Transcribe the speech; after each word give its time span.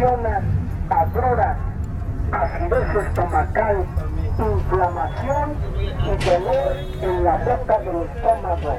ocasionan 0.00 0.44
agruras, 0.88 1.56
acidez 2.32 3.06
estomacal, 3.06 3.84
inflamación 4.38 5.54
y 5.78 6.24
dolor 6.24 6.72
en 7.02 7.24
la 7.24 7.36
boca 7.36 7.78
del 7.80 8.02
estómago. 8.02 8.76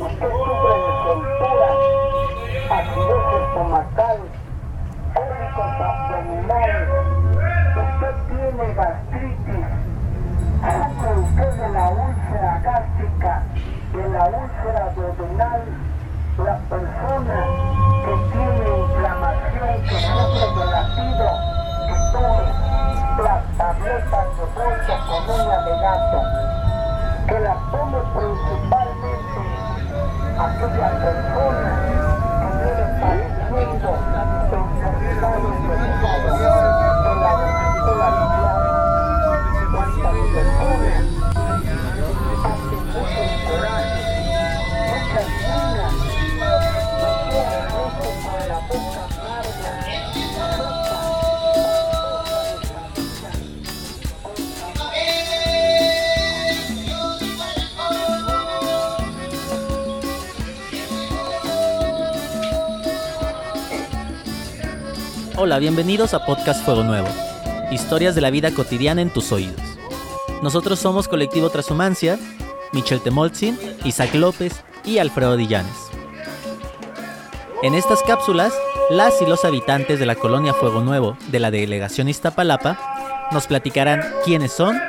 Usted 0.00 0.30
sufre 0.30 0.74
de 0.80 0.92
soltura, 1.04 1.68
acidez 2.70 3.26
estomacal, 3.42 4.18
cólicos 5.14 5.72
abdominales, 5.84 6.88
usted 7.76 8.14
tiene 8.28 8.74
gastritis, 8.74 9.66
sufre 10.62 11.10
usted 11.18 11.52
de 11.52 11.68
la 11.68 11.88
úlcera 11.90 12.60
gástrica, 12.62 13.42
de 13.92 14.08
la 14.08 14.24
úlcera 14.26 14.92
duodenal, 14.94 15.62
la 16.38 16.56
persona 16.68 17.46
que 18.04 18.14
tiene 18.32 18.78
inflamación, 18.78 19.25
sufre 19.66 20.46
de 20.54 20.64
latido, 20.70 21.26
que 21.86 21.94
tome 22.12 22.46
las 23.22 23.42
tabletas 23.56 24.26
de 24.36 24.44
bolsa 24.54 24.94
con 25.06 25.22
una 25.40 25.58
de 25.64 25.74
que 27.26 27.38
las 27.40 27.58
tome 27.70 27.98
principalmente 28.14 29.40
aquella 30.38 30.90
persona 31.02 31.72
que 32.40 32.48
viene 32.56 32.84
padeciendo 33.00 33.88
enfermedades 34.52 35.56
de 35.68 36.55
Hola, 65.38 65.58
bienvenidos 65.58 66.14
a 66.14 66.24
Podcast 66.24 66.64
Fuego 66.64 66.82
Nuevo. 66.82 67.08
Historias 67.70 68.14
de 68.14 68.22
la 68.22 68.30
vida 68.30 68.52
cotidiana 68.52 69.02
en 69.02 69.10
tus 69.10 69.32
oídos. 69.32 69.60
Nosotros 70.42 70.78
somos 70.78 71.08
Colectivo 71.08 71.50
Transhumancia, 71.50 72.18
Michel 72.72 73.02
Temolzin, 73.02 73.58
Isaac 73.84 74.14
López 74.14 74.64
y 74.82 74.96
Alfredo 74.96 75.36
Dillanes. 75.36 75.90
En 77.62 77.74
estas 77.74 78.02
cápsulas, 78.02 78.54
las 78.88 79.20
y 79.20 79.26
los 79.26 79.44
habitantes 79.44 80.00
de 80.00 80.06
la 80.06 80.14
colonia 80.14 80.54
Fuego 80.54 80.80
Nuevo 80.80 81.18
de 81.30 81.38
la 81.38 81.50
delegación 81.50 82.08
Iztapalapa 82.08 83.28
nos 83.30 83.46
platicarán 83.46 84.02
quiénes 84.24 84.52
son 84.52 84.80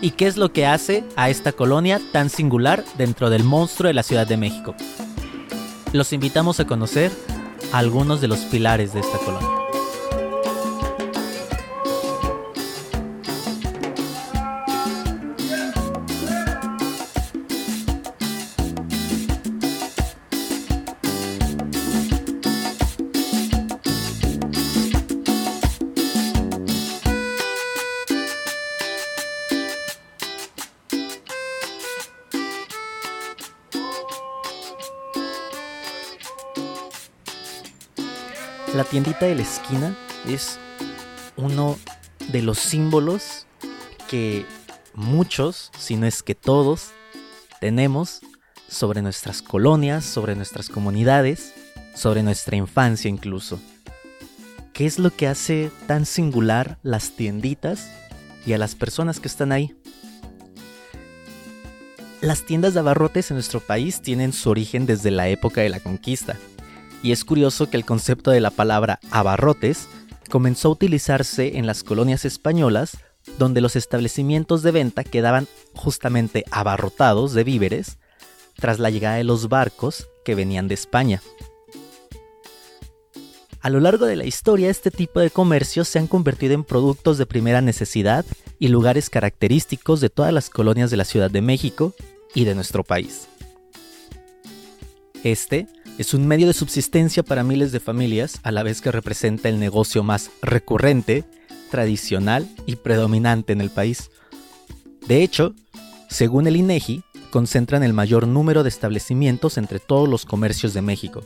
y 0.00 0.10
qué 0.10 0.26
es 0.26 0.36
lo 0.36 0.52
que 0.52 0.66
hace 0.66 1.04
a 1.14 1.30
esta 1.30 1.52
colonia 1.52 2.00
tan 2.10 2.30
singular 2.30 2.82
dentro 2.96 3.30
del 3.30 3.44
monstruo 3.44 3.86
de 3.86 3.94
la 3.94 4.02
Ciudad 4.02 4.26
de 4.26 4.38
México. 4.38 4.74
Los 5.92 6.12
invitamos 6.12 6.58
a 6.58 6.66
conocer 6.66 7.12
algunos 7.70 8.20
de 8.20 8.26
los 8.26 8.40
pilares 8.40 8.92
de 8.92 9.00
esta 9.00 9.18
colonia. 9.18 9.67
Tiendita 38.90 39.26
de 39.26 39.34
la 39.34 39.42
esquina 39.42 39.96
es 40.26 40.58
uno 41.36 41.78
de 42.32 42.42
los 42.42 42.58
símbolos 42.58 43.46
que 44.08 44.46
muchos, 44.94 45.70
si 45.78 45.96
no 45.96 46.06
es 46.06 46.22
que 46.22 46.34
todos, 46.34 46.90
tenemos 47.60 48.20
sobre 48.68 49.02
nuestras 49.02 49.42
colonias, 49.42 50.04
sobre 50.04 50.34
nuestras 50.34 50.68
comunidades, 50.68 51.52
sobre 51.94 52.22
nuestra 52.22 52.56
infancia 52.56 53.08
incluso. 53.08 53.60
¿Qué 54.72 54.86
es 54.86 54.98
lo 54.98 55.10
que 55.10 55.26
hace 55.26 55.70
tan 55.86 56.06
singular 56.06 56.78
las 56.82 57.10
tienditas 57.10 57.90
y 58.46 58.52
a 58.52 58.58
las 58.58 58.74
personas 58.74 59.20
que 59.20 59.28
están 59.28 59.52
ahí? 59.52 59.76
Las 62.20 62.44
tiendas 62.44 62.74
de 62.74 62.80
abarrotes 62.80 63.30
en 63.30 63.36
nuestro 63.36 63.60
país 63.60 64.00
tienen 64.00 64.32
su 64.32 64.50
origen 64.50 64.86
desde 64.86 65.10
la 65.10 65.28
época 65.28 65.60
de 65.60 65.68
la 65.68 65.80
conquista. 65.80 66.36
Y 67.02 67.12
es 67.12 67.24
curioso 67.24 67.70
que 67.70 67.76
el 67.76 67.84
concepto 67.84 68.30
de 68.30 68.40
la 68.40 68.50
palabra 68.50 68.98
abarrotes 69.10 69.88
comenzó 70.28 70.68
a 70.68 70.72
utilizarse 70.72 71.58
en 71.58 71.66
las 71.66 71.82
colonias 71.84 72.24
españolas, 72.24 72.98
donde 73.38 73.60
los 73.60 73.76
establecimientos 73.76 74.62
de 74.62 74.72
venta 74.72 75.04
quedaban 75.04 75.46
justamente 75.74 76.44
abarrotados 76.50 77.34
de 77.34 77.44
víveres 77.44 77.98
tras 78.56 78.78
la 78.78 78.90
llegada 78.90 79.16
de 79.16 79.24
los 79.24 79.48
barcos 79.48 80.08
que 80.24 80.34
venían 80.34 80.68
de 80.68 80.74
España. 80.74 81.22
A 83.60 83.70
lo 83.70 83.80
largo 83.80 84.06
de 84.06 84.16
la 84.16 84.24
historia, 84.24 84.70
este 84.70 84.90
tipo 84.90 85.20
de 85.20 85.30
comercios 85.30 85.88
se 85.88 85.98
han 85.98 86.06
convertido 86.06 86.54
en 86.54 86.64
productos 86.64 87.18
de 87.18 87.26
primera 87.26 87.60
necesidad 87.60 88.24
y 88.58 88.68
lugares 88.68 89.10
característicos 89.10 90.00
de 90.00 90.10
todas 90.10 90.32
las 90.32 90.48
colonias 90.48 90.90
de 90.90 90.96
la 90.96 91.04
Ciudad 91.04 91.30
de 91.30 91.42
México 91.42 91.92
y 92.34 92.44
de 92.44 92.54
nuestro 92.54 92.84
país. 92.84 93.28
Este 95.24 95.66
es 95.98 96.14
un 96.14 96.28
medio 96.28 96.46
de 96.46 96.52
subsistencia 96.52 97.24
para 97.24 97.42
miles 97.42 97.72
de 97.72 97.80
familias, 97.80 98.38
a 98.44 98.52
la 98.52 98.62
vez 98.62 98.80
que 98.80 98.92
representa 98.92 99.48
el 99.48 99.58
negocio 99.58 100.04
más 100.04 100.30
recurrente, 100.40 101.24
tradicional 101.72 102.48
y 102.66 102.76
predominante 102.76 103.52
en 103.52 103.60
el 103.60 103.70
país. 103.70 104.10
De 105.08 105.24
hecho, 105.24 105.54
según 106.08 106.46
el 106.46 106.56
INEGI, 106.56 107.02
concentran 107.32 107.82
el 107.82 107.92
mayor 107.92 108.28
número 108.28 108.62
de 108.62 108.68
establecimientos 108.68 109.58
entre 109.58 109.80
todos 109.80 110.08
los 110.08 110.24
comercios 110.24 110.72
de 110.72 110.82
México. 110.82 111.24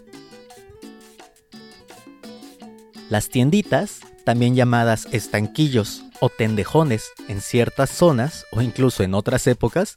Las 3.10 3.28
tienditas, 3.28 4.00
también 4.24 4.54
llamadas 4.54 5.06
estanquillos 5.12 6.02
o 6.20 6.30
tendejones 6.30 7.10
en 7.28 7.42
ciertas 7.42 7.90
zonas 7.90 8.46
o 8.52 8.62
incluso 8.62 9.02
en 9.02 9.12
otras 9.12 9.46
épocas, 9.46 9.96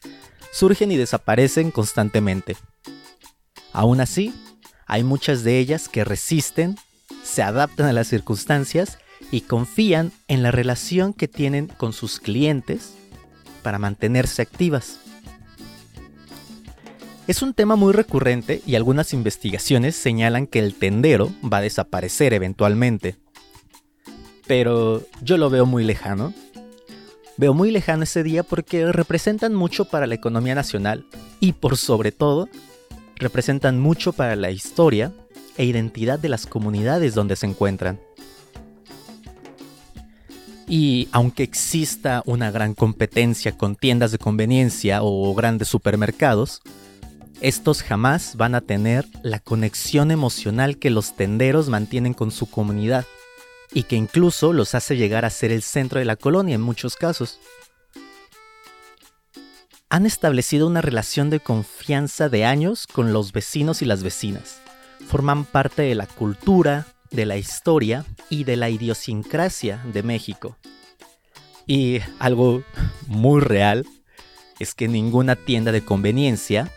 surgen 0.52 0.92
y 0.92 0.98
desaparecen 0.98 1.72
constantemente. 1.72 2.58
Aún 3.72 4.02
así, 4.02 4.34
hay 4.86 5.04
muchas 5.04 5.44
de 5.44 5.60
ellas 5.60 5.90
que 5.90 6.04
resisten, 6.04 6.78
se 7.24 7.42
adaptan 7.42 7.88
a 7.88 7.94
las 7.94 8.08
circunstancias 8.08 9.00
y 9.32 9.42
confían 9.42 10.12
en 10.28 10.44
la 10.44 10.52
relación 10.52 11.14
que 11.14 11.28
tienen 11.28 11.68
con 11.68 11.94
sus 11.94 12.20
clientes 12.20 12.94
para 13.64 13.80
mantenerse 13.80 14.42
activas. 14.42 15.00
Es 17.28 17.42
un 17.42 17.56
tema 17.56 17.76
muy 17.76 17.92
recurrente 17.92 18.62
y 18.68 18.76
algunas 18.76 19.12
investigaciones 19.12 19.96
señalan 19.96 20.46
que 20.46 20.60
el 20.60 20.76
tendero 20.76 21.32
va 21.44 21.58
a 21.58 21.62
desaparecer 21.62 22.34
eventualmente. 22.34 23.16
Pero 24.46 25.02
yo 25.24 25.38
lo 25.38 25.50
veo 25.50 25.66
muy 25.66 25.84
lejano. 25.84 26.34
Veo 27.38 27.56
muy 27.56 27.72
lejano 27.72 28.04
ese 28.04 28.22
día 28.22 28.44
porque 28.44 28.92
representan 28.92 29.56
mucho 29.56 29.86
para 29.86 30.06
la 30.06 30.14
economía 30.14 30.54
nacional 30.54 31.08
y 31.40 31.54
por 31.54 31.78
sobre 31.78 32.12
todo 32.12 32.48
representan 33.18 33.80
mucho 33.80 34.14
para 34.14 34.36
la 34.36 34.52
historia 34.52 35.14
e 35.58 35.66
identidad 35.66 36.20
de 36.20 36.30
las 36.30 36.46
comunidades 36.46 37.16
donde 37.16 37.36
se 37.36 37.46
encuentran. 37.46 38.00
Y 40.68 41.08
aunque 41.12 41.44
exista 41.44 42.24
una 42.26 42.50
gran 42.52 42.74
competencia 42.74 43.58
con 43.58 43.76
tiendas 43.76 44.12
de 44.12 44.18
conveniencia 44.18 45.04
o 45.04 45.34
grandes 45.36 45.68
supermercados, 45.68 46.62
estos 47.42 47.84
jamás 47.84 48.36
van 48.36 48.56
a 48.56 48.62
tener 48.62 49.06
la 49.22 49.40
conexión 49.40 50.10
emocional 50.10 50.78
que 50.80 50.90
los 50.90 51.16
tenderos 51.16 51.70
mantienen 51.70 52.14
con 52.14 52.32
su 52.32 52.50
comunidad 52.50 53.06
y 53.74 53.84
que 53.84 53.96
incluso 53.96 54.54
los 54.54 54.74
hace 54.74 54.96
llegar 54.96 55.26
a 55.26 55.30
ser 55.30 55.52
el 55.52 55.62
centro 55.62 56.00
de 56.00 56.06
la 56.06 56.16
colonia 56.16 56.56
en 56.56 56.62
muchos 56.62 56.96
casos 56.96 57.40
han 59.96 60.06
establecido 60.06 60.68
una 60.68 60.82
relación 60.82 61.30
de 61.30 61.40
confianza 61.40 62.28
de 62.28 62.44
años 62.44 62.86
con 62.86 63.14
los 63.14 63.32
vecinos 63.32 63.82
y 63.82 63.86
las 63.86 64.04
vecinas. 64.04 64.62
Forman 65.08 65.46
parte 65.46 65.84
de 65.84 65.96
la 65.96 66.06
cultura, 66.06 66.86
de 67.12 67.26
la 67.26 67.38
historia 67.38 68.04
y 68.30 68.44
de 68.44 68.58
la 68.58 68.70
idiosincrasia 68.70 69.82
de 69.94 70.04
México. 70.04 70.58
Y 71.66 72.00
algo 72.20 72.62
muy 73.08 73.40
real 73.40 73.86
es 74.60 74.76
que 74.76 74.90
ninguna 74.90 75.38
tienda 75.38 75.72
de 75.72 75.86
conveniencia 75.86 76.70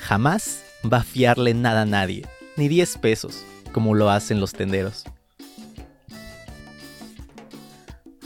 jamás 0.00 0.62
va 0.84 0.98
a 0.98 1.02
fiarle 1.02 1.54
nada 1.54 1.82
a 1.82 1.86
nadie, 1.86 2.24
ni 2.56 2.68
10 2.68 2.98
pesos, 2.98 3.44
como 3.72 3.96
lo 3.96 4.10
hacen 4.10 4.38
los 4.38 4.52
tenderos. 4.52 5.06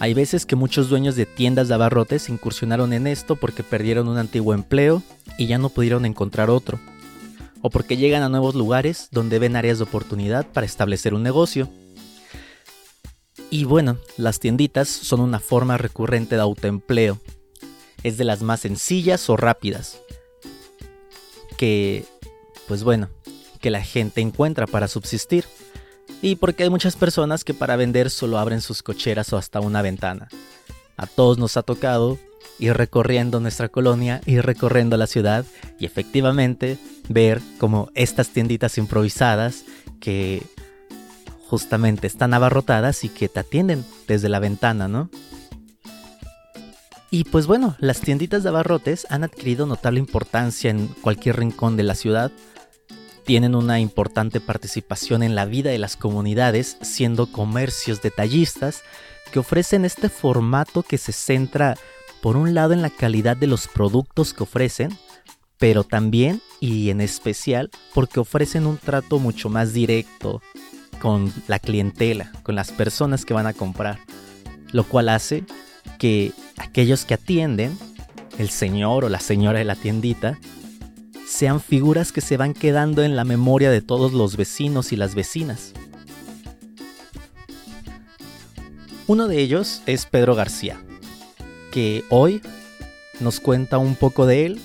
Hay 0.05 0.12
veces 0.12 0.45
que 0.45 0.55
muchos 0.55 0.91
dueños 0.91 1.17
de 1.17 1.25
tiendas 1.25 1.69
de 1.69 1.73
abarrotes 1.73 2.29
incursionaron 2.29 2.93
en 2.93 3.06
esto 3.06 3.37
porque 3.37 3.62
perdieron 3.62 4.06
un 4.06 4.19
antiguo 4.19 4.53
empleo 4.53 5.03
y 5.39 5.47
ya 5.47 5.56
no 5.56 5.71
pudieron 5.71 6.05
encontrar 6.05 6.51
otro. 6.51 6.79
O 7.62 7.71
porque 7.71 7.97
llegan 7.97 8.23
a 8.23 8.29
nuevos 8.29 8.55
lugares 8.55 9.09
donde 9.12 9.39
ven 9.39 9.56
áreas 9.56 9.79
de 9.79 9.85
oportunidad 9.85 10.47
para 10.47 10.67
establecer 10.67 11.15
un 11.15 11.23
negocio. 11.23 11.71
Y 13.49 13.65
bueno, 13.65 13.97
las 14.19 14.41
tienditas 14.41 14.91
son 14.91 15.21
una 15.21 15.41
forma 15.41 15.79
recurrente 15.79 16.35
de 16.35 16.43
autoempleo. 16.43 17.19
Es 18.03 18.19
de 18.19 18.25
las 18.25 18.43
más 18.43 18.61
sencillas 18.61 19.31
o 19.31 19.39
rápidas. 19.39 20.03
Que, 21.56 22.05
pues 22.69 22.85
bueno, 22.85 23.09
que 23.59 23.71
la 23.71 23.83
gente 23.83 24.21
encuentra 24.21 24.67
para 24.67 24.87
subsistir 24.87 25.47
y 26.25 26.37
porque 26.37 26.62
hay 26.62 26.71
muchas 26.71 26.97
personas 26.97 27.44
que 27.44 27.53
para 27.53 27.76
vender 27.76 28.09
solo 28.09 28.38
abren 28.38 28.62
sus 28.62 28.82
cocheras 28.82 29.31
o 29.35 29.37
hasta 29.37 29.61
una 29.61 29.82
ventana. 29.82 30.29
A 30.97 31.06
todos 31.06 31.37
nos 31.37 31.59
ha 31.59 31.62
tocado 31.62 32.19
ir 32.59 32.73
recorriendo 32.73 33.41
nuestra 33.41 33.69
colonia, 33.69 34.23
ir 34.25 34.43
recorriendo 34.43 34.97
la 34.97 35.06
ciudad 35.06 35.44
y 35.79 35.85
efectivamente 35.85 36.79
ver 37.11 37.43
como 37.59 37.91
estas 37.94 38.31
tienditas 38.31 38.79
improvisadas 38.79 39.67
que 40.00 40.43
justamente 41.47 42.06
están 42.06 42.32
abarrotadas 42.32 43.05
y 43.05 43.11
que 43.11 43.29
te 43.29 43.41
atienden 43.41 43.85
desde 44.09 44.31
la 44.31 44.38
ventana, 44.38 44.88
¿no? 44.88 45.11
Y 47.11 47.25
pues 47.25 47.47
bueno, 47.47 47.77
las 47.81 48.00
tienditas 48.00 48.43
de 48.43 48.49
abarrotes 48.49 49.06
han 49.11 49.25
adquirido 49.25 49.67
notable 49.67 50.00
importancia 50.00 50.70
en 50.70 50.88
cualquier 51.03 51.37
rincón 51.37 51.77
de 51.77 51.82
la 51.82 51.94
ciudad 51.94 52.32
tienen 53.25 53.55
una 53.55 53.81
importante 53.81 54.41
participación 54.41 55.23
en 55.23 55.35
la 55.35 55.47
vida 55.47 55.71
de 55.71 55.79
las 55.79 55.97
comunidades, 55.97 56.76
siendo 56.82 57.26
comercios 57.26 58.03
detallistas 58.03 58.82
que 59.32 59.38
ofrecen 59.38 59.85
este 59.85 60.09
formato 60.09 60.82
que 60.82 60.99
se 60.99 61.12
centra, 61.12 61.76
por 62.21 62.37
un 62.37 62.55
lado, 62.55 62.73
en 62.73 62.82
la 62.82 62.91
calidad 62.91 63.37
de 63.37 63.47
los 63.47 63.67
productos 63.67 64.32
que 64.32 64.44
ofrecen, 64.44 64.97
pero 65.59 65.85
también 65.85 66.41
y 66.61 66.91
en 66.91 67.00
especial 67.00 67.71
porque 67.94 68.21
ofrecen 68.21 68.67
un 68.67 68.76
trato 68.76 69.19
mucho 69.19 69.49
más 69.49 69.73
directo 69.73 70.43
con 71.00 71.32
la 71.49 71.59
clientela, 71.59 72.32
con 72.43 72.55
las 72.55 72.70
personas 72.70 73.25
que 73.25 73.35
van 73.35 73.47
a 73.47 73.55
comprar, 73.55 73.99
lo 74.73 74.85
cual 74.85 75.09
hace 75.09 75.44
que 75.99 76.32
aquellos 76.56 77.05
que 77.05 77.15
atienden, 77.15 77.79
el 78.38 78.50
señor 78.50 79.05
o 79.05 79.09
la 79.09 79.20
señora 79.20 79.59
de 79.59 79.65
la 79.65 79.77
tiendita, 79.77 80.38
sean 81.26 81.61
figuras 81.61 82.12
que 82.12 82.21
se 82.21 82.37
van 82.37 82.55
quedando 82.55 83.03
en 83.03 83.17
la 83.17 83.25
memoria 83.25 83.71
de 83.71 83.82
todos 83.82 84.12
los 84.12 84.37
vecinos 84.37 84.93
y 84.93 84.97
las 84.97 85.15
vecinas. 85.15 85.73
Uno 89.06 89.29
de 89.29 89.41
ellos 89.41 89.82
es 89.87 90.06
Pedro 90.06 90.35
García, 90.35 90.82
que 91.71 92.05
hoy 92.09 92.41
nos 93.21 93.41
cuenta 93.41 93.79
un 93.79 93.97
poco 93.97 94.26
de 94.26 94.47
él, 94.47 94.61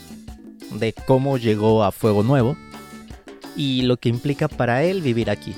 de 0.71 0.93
cómo 0.93 1.37
llegó 1.37 1.83
a 1.83 1.91
Fuego 1.91 2.23
Nuevo 2.23 2.55
y 3.55 3.81
lo 3.81 3.97
que 3.97 4.09
implica 4.09 4.47
para 4.47 4.83
él 4.83 5.01
vivir 5.01 5.29
aquí. 5.29 5.53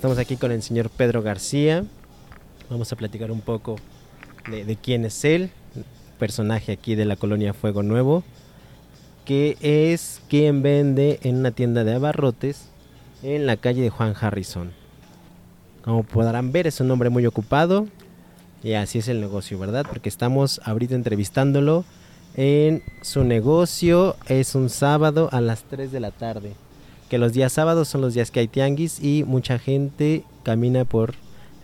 Estamos 0.00 0.16
aquí 0.16 0.36
con 0.38 0.50
el 0.50 0.62
señor 0.62 0.88
Pedro 0.88 1.20
García. 1.20 1.84
Vamos 2.70 2.90
a 2.90 2.96
platicar 2.96 3.30
un 3.30 3.42
poco 3.42 3.76
de, 4.50 4.78
quién 4.82 5.04
es 5.04 5.26
él, 5.26 5.50
personaje 6.18 6.72
aquí 6.72 6.94
de 6.94 7.04
la 7.04 7.16
colonia 7.16 7.52
Fuego 7.52 7.82
Nuevo, 7.82 8.24
que 9.26 9.58
es 9.60 10.22
quien 10.30 10.62
vende 10.62 11.20
en 11.22 11.36
una 11.36 11.50
tienda 11.50 11.84
de 11.84 11.92
abarrotes 11.92 12.70
en 13.22 13.44
la 13.44 13.58
calle 13.58 13.82
de 13.82 13.90
Juan 13.90 14.14
Harrison. 14.18 14.72
Como 15.82 16.02
podrán 16.02 16.50
ver, 16.50 16.66
es 16.66 16.80
un 16.80 16.90
hombre 16.90 17.10
muy 17.10 17.26
ocupado 17.26 17.86
y 18.62 18.72
así 18.72 19.00
es 19.00 19.08
el 19.08 19.20
negocio, 19.20 19.58
¿verdad? 19.58 19.84
Porque 19.86 20.08
estamos 20.08 20.62
ahorita 20.64 20.94
entrevistándolo 20.94 21.84
en 22.36 22.82
su 23.02 23.22
negocio. 23.22 24.16
Es 24.28 24.54
un 24.54 24.70
sábado 24.70 25.28
a 25.30 25.42
las 25.42 25.64
3 25.64 25.92
de 25.92 26.00
la 26.00 26.10
tarde 26.10 26.54
que 27.10 27.18
los 27.18 27.32
días 27.32 27.52
sábados 27.52 27.88
son 27.88 28.00
los 28.00 28.14
días 28.14 28.30
que 28.30 28.38
hay 28.38 28.46
tianguis 28.46 29.02
y 29.02 29.24
mucha 29.26 29.58
gente 29.58 30.22
camina 30.44 30.84
por 30.84 31.14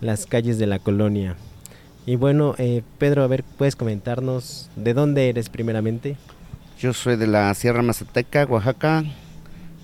las 0.00 0.26
calles 0.26 0.58
de 0.58 0.66
la 0.66 0.80
colonia. 0.80 1.36
Y 2.04 2.16
bueno, 2.16 2.56
eh, 2.58 2.82
Pedro, 2.98 3.22
a 3.22 3.28
ver, 3.28 3.44
¿puedes 3.56 3.76
comentarnos 3.76 4.68
de 4.74 4.92
dónde 4.92 5.28
eres 5.28 5.48
primeramente? 5.48 6.16
Yo 6.80 6.92
soy 6.92 7.16
de 7.16 7.28
la 7.28 7.54
Sierra 7.54 7.80
Mazateca, 7.80 8.44
Oaxaca. 8.44 9.04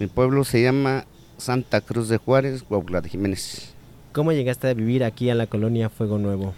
Mi 0.00 0.08
pueblo 0.08 0.42
se 0.42 0.62
llama 0.62 1.04
Santa 1.38 1.80
Cruz 1.80 2.08
de 2.08 2.16
Juárez, 2.18 2.64
Guaula 2.68 3.00
de 3.00 3.08
Jiménez. 3.08 3.72
¿Cómo 4.10 4.32
llegaste 4.32 4.68
a 4.68 4.74
vivir 4.74 5.04
aquí 5.04 5.30
a 5.30 5.36
la 5.36 5.46
colonia 5.46 5.88
Fuego 5.88 6.18
Nuevo? 6.18 6.54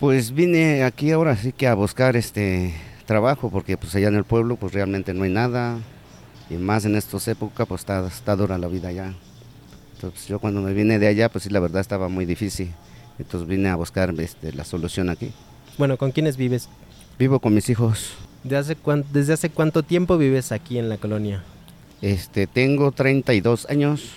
Pues 0.00 0.32
vine 0.32 0.82
aquí 0.82 1.12
ahora 1.12 1.36
sí 1.36 1.52
que 1.52 1.68
a 1.68 1.74
buscar 1.74 2.16
este 2.16 2.74
trabajo 3.06 3.50
porque 3.50 3.76
pues 3.76 3.94
allá 3.94 4.08
en 4.08 4.16
el 4.16 4.24
pueblo 4.24 4.56
pues 4.56 4.72
realmente 4.72 5.14
no 5.14 5.22
hay 5.22 5.30
nada, 5.30 5.78
y 6.50 6.54
más 6.54 6.84
en 6.84 6.96
estas 6.96 7.26
épocas 7.28 7.66
pues 7.66 7.82
está, 7.82 8.06
está 8.06 8.36
dura 8.36 8.58
la 8.58 8.68
vida 8.68 8.88
allá. 8.88 9.14
Entonces 9.94 10.26
yo 10.26 10.38
cuando 10.38 10.60
me 10.60 10.72
vine 10.72 10.98
de 10.98 11.06
allá 11.06 11.28
pues 11.28 11.44
sí 11.44 11.50
la 11.50 11.60
verdad 11.60 11.80
estaba 11.80 12.08
muy 12.08 12.26
difícil, 12.26 12.72
entonces 13.18 13.48
vine 13.48 13.68
a 13.68 13.76
buscar 13.76 14.12
este, 14.18 14.52
la 14.52 14.64
solución 14.64 15.08
aquí. 15.08 15.32
Bueno, 15.78 15.96
¿con 15.96 16.12
quiénes 16.12 16.36
vives? 16.36 16.68
Vivo 17.18 17.40
con 17.40 17.54
mis 17.54 17.68
hijos. 17.70 18.12
¿Desde 18.42 18.58
hace, 18.58 18.76
¿Desde 19.12 19.32
hace 19.32 19.50
cuánto 19.50 19.82
tiempo 19.82 20.18
vives 20.18 20.52
aquí 20.52 20.78
en 20.78 20.88
la 20.88 20.98
colonia? 20.98 21.42
Este, 22.02 22.46
tengo 22.46 22.92
32 22.92 23.66
años 23.70 24.12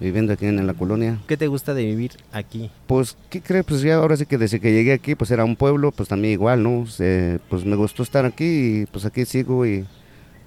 viviendo 0.00 0.32
aquí 0.32 0.46
en 0.46 0.66
la 0.66 0.74
colonia. 0.74 1.18
¿Qué 1.26 1.36
te 1.36 1.46
gusta 1.46 1.74
de 1.74 1.84
vivir 1.84 2.12
aquí? 2.32 2.70
Pues, 2.86 3.16
¿qué 3.30 3.40
crees? 3.40 3.64
Pues 3.64 3.82
ya 3.82 3.96
ahora 3.96 4.16
sí 4.16 4.26
que 4.26 4.38
desde 4.38 4.60
que 4.60 4.72
llegué 4.72 4.92
aquí, 4.92 5.14
pues 5.14 5.30
era 5.30 5.44
un 5.44 5.56
pueblo, 5.56 5.92
pues 5.92 6.08
también 6.08 6.32
igual, 6.32 6.62
¿no? 6.62 6.84
pues 7.48 7.64
me 7.64 7.76
gustó 7.76 8.02
estar 8.02 8.24
aquí 8.24 8.82
y 8.82 8.86
pues 8.86 9.04
aquí 9.04 9.24
sigo 9.24 9.66
y 9.66 9.84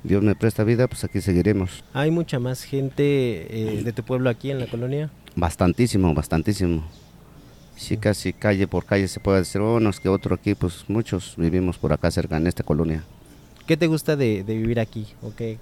Dios 0.04 0.24
me 0.24 0.34
presta 0.36 0.64
vida, 0.64 0.88
pues 0.88 1.04
aquí 1.04 1.22
seguiremos. 1.22 1.84
¿Hay 1.94 2.10
mucha 2.10 2.40
más 2.40 2.64
gente 2.64 3.04
eh, 3.50 3.84
de 3.84 3.94
tu 3.94 4.04
pueblo 4.04 4.30
aquí 4.30 4.50
en 4.50 4.60
la 4.60 4.66
colonia? 4.66 5.12
Bastantísimo, 5.36 6.14
bastantísimo. 6.14 6.84
Sí, 7.76 7.98
casi 7.98 8.34
calle 8.34 8.68
por 8.68 8.86
calle 8.86 9.08
se 9.08 9.20
puede 9.20 9.40
decir, 9.40 9.62
unos 9.62 10.00
que 10.00 10.10
otro 10.10 10.36
aquí, 10.36 10.56
pues 10.56 10.86
muchos 10.88 11.36
vivimos 11.38 11.78
por 11.78 11.94
acá 11.94 12.10
cerca 12.10 12.38
en 12.38 12.48
esta 12.48 12.64
colonia. 12.64 13.04
¿Qué 13.68 13.78
te 13.78 13.88
gusta 13.88 14.16
de, 14.16 14.44
vivir 14.44 14.80
aquí? 14.80 15.08
¿O 15.22 15.34
qué, 15.36 15.58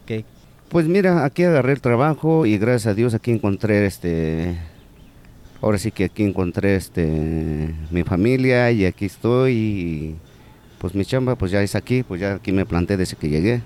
Pues 0.69 0.87
mira, 0.87 1.25
aquí 1.25 1.43
agarré 1.43 1.73
el 1.73 1.81
trabajo 1.81 2.45
y 2.45 2.57
gracias 2.57 2.87
a 2.87 2.93
Dios 2.93 3.13
aquí 3.13 3.31
encontré 3.31 3.85
este... 3.85 4.57
Ahora 5.61 5.77
sí 5.77 5.91
que 5.91 6.05
aquí 6.05 6.23
encontré 6.23 6.77
este 6.77 7.75
mi 7.91 8.03
familia 8.03 8.71
y 8.71 8.85
aquí 8.85 9.05
estoy 9.05 9.51
y 9.51 10.15
pues 10.79 10.95
mi 10.95 11.03
chamba 11.03 11.35
pues 11.35 11.51
ya 11.51 11.61
es 11.61 11.75
aquí, 11.75 12.01
pues 12.01 12.21
ya 12.21 12.35
aquí 12.35 12.53
me 12.53 12.65
planté 12.65 12.95
desde 12.95 13.17
que 13.17 13.27
llegué 13.27 13.61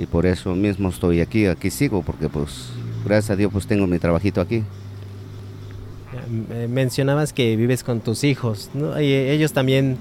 y 0.00 0.06
por 0.06 0.24
eso 0.24 0.54
mismo 0.54 0.88
estoy 0.88 1.20
aquí, 1.20 1.46
aquí 1.46 1.70
sigo, 1.70 2.02
porque 2.02 2.30
pues 2.30 2.70
gracias 3.04 3.30
a 3.30 3.36
Dios 3.36 3.52
pues 3.52 3.66
tengo 3.66 3.86
mi 3.86 3.98
trabajito 3.98 4.40
aquí. 4.40 4.64
Mencionabas 6.68 7.32
que 7.34 7.54
vives 7.56 7.84
con 7.84 8.00
tus 8.00 8.24
hijos, 8.24 8.70
¿no? 8.72 8.96
¿Ellos 8.96 9.52
también 9.52 9.98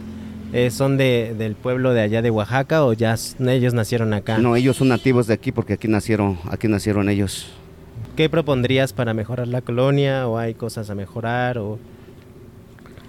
eh, 0.53 0.72
son 0.72 0.96
de, 0.98 1.36
del 1.38 1.56
pueblo 1.56 1.94
de 1.94 2.01
allá 2.01 2.22
de 2.22 2.32
Oaxaca 2.32 2.86
o 2.86 2.94
ya 2.94 3.15
ellos 3.39 3.74
nacieron 3.74 4.13
acá? 4.13 4.38
No, 4.38 4.56
ellos 4.56 4.77
son 4.77 4.88
nativos 4.88 5.27
de 5.27 5.34
aquí 5.34 5.51
porque 5.51 5.74
aquí 5.74 5.89
nacieron, 5.89 6.39
aquí 6.50 6.70
nacieron 6.70 7.10
ellos. 7.10 7.48
¿Qué 8.15 8.29
propondrías 8.29 8.94
para 8.94 9.13
mejorar 9.13 9.50
la 9.50 9.62
colonia 9.62 10.27
o 10.27 10.38
hay 10.38 10.53
cosas 10.53 10.89
a 10.89 10.96
mejorar 10.96 11.58
o, 11.58 11.77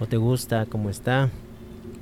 o 0.00 0.06
te 0.06 0.16
gusta 0.16 0.66
cómo 0.66 0.90
está? 0.90 1.30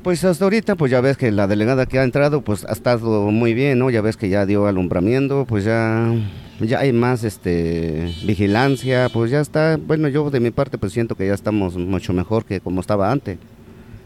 Pues 0.02 0.24
hasta 0.24 0.44
ahorita, 0.44 0.76
pues 0.76 0.92
ya 0.92 1.00
ves 1.00 1.16
que 1.16 1.32
la 1.32 1.48
delegada 1.48 1.86
que 1.86 1.98
ha 1.98 2.04
entrado, 2.04 2.42
pues 2.42 2.64
ha 2.64 2.72
estado 2.72 3.30
muy 3.32 3.52
bien, 3.52 3.80
¿no? 3.80 3.90
Ya 3.90 4.00
ves 4.00 4.16
que 4.16 4.28
ya 4.28 4.46
dio 4.46 4.66
alumbramiento, 4.66 5.44
pues 5.44 5.64
ya, 5.64 6.14
ya 6.60 6.78
hay 6.78 6.92
más 6.92 7.24
este, 7.24 8.14
vigilancia, 8.24 9.08
pues 9.12 9.30
ya 9.32 9.40
está, 9.40 9.76
bueno, 9.76 10.06
yo 10.08 10.30
de 10.30 10.38
mi 10.38 10.52
parte 10.52 10.78
pues 10.78 10.92
siento 10.92 11.16
que 11.16 11.26
ya 11.26 11.34
estamos 11.34 11.76
mucho 11.76 12.12
mejor 12.12 12.44
que 12.44 12.60
como 12.60 12.80
estaba 12.80 13.10
antes. 13.10 13.38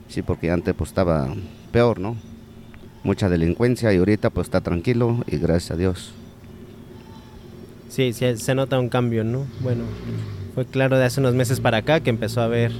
Sí, 0.08 0.22
porque 0.22 0.50
antes 0.50 0.74
pues 0.74 0.90
estaba 0.90 1.28
peor, 1.72 2.00
¿no? 2.00 2.16
Mucha 3.04 3.28
delincuencia 3.28 3.92
y 3.92 3.98
ahorita 3.98 4.30
pues 4.30 4.46
está 4.46 4.62
tranquilo 4.62 5.22
y 5.26 5.36
gracias 5.36 5.72
a 5.72 5.76
Dios. 5.76 6.14
Sí, 7.90 8.14
sí, 8.14 8.38
se 8.38 8.54
nota 8.54 8.80
un 8.80 8.88
cambio, 8.88 9.24
¿no? 9.24 9.44
Bueno, 9.60 9.84
fue 10.54 10.64
claro 10.64 10.98
de 10.98 11.04
hace 11.04 11.20
unos 11.20 11.34
meses 11.34 11.60
para 11.60 11.78
acá 11.78 12.00
que 12.00 12.08
empezó 12.08 12.40
a 12.40 12.44
haber 12.44 12.72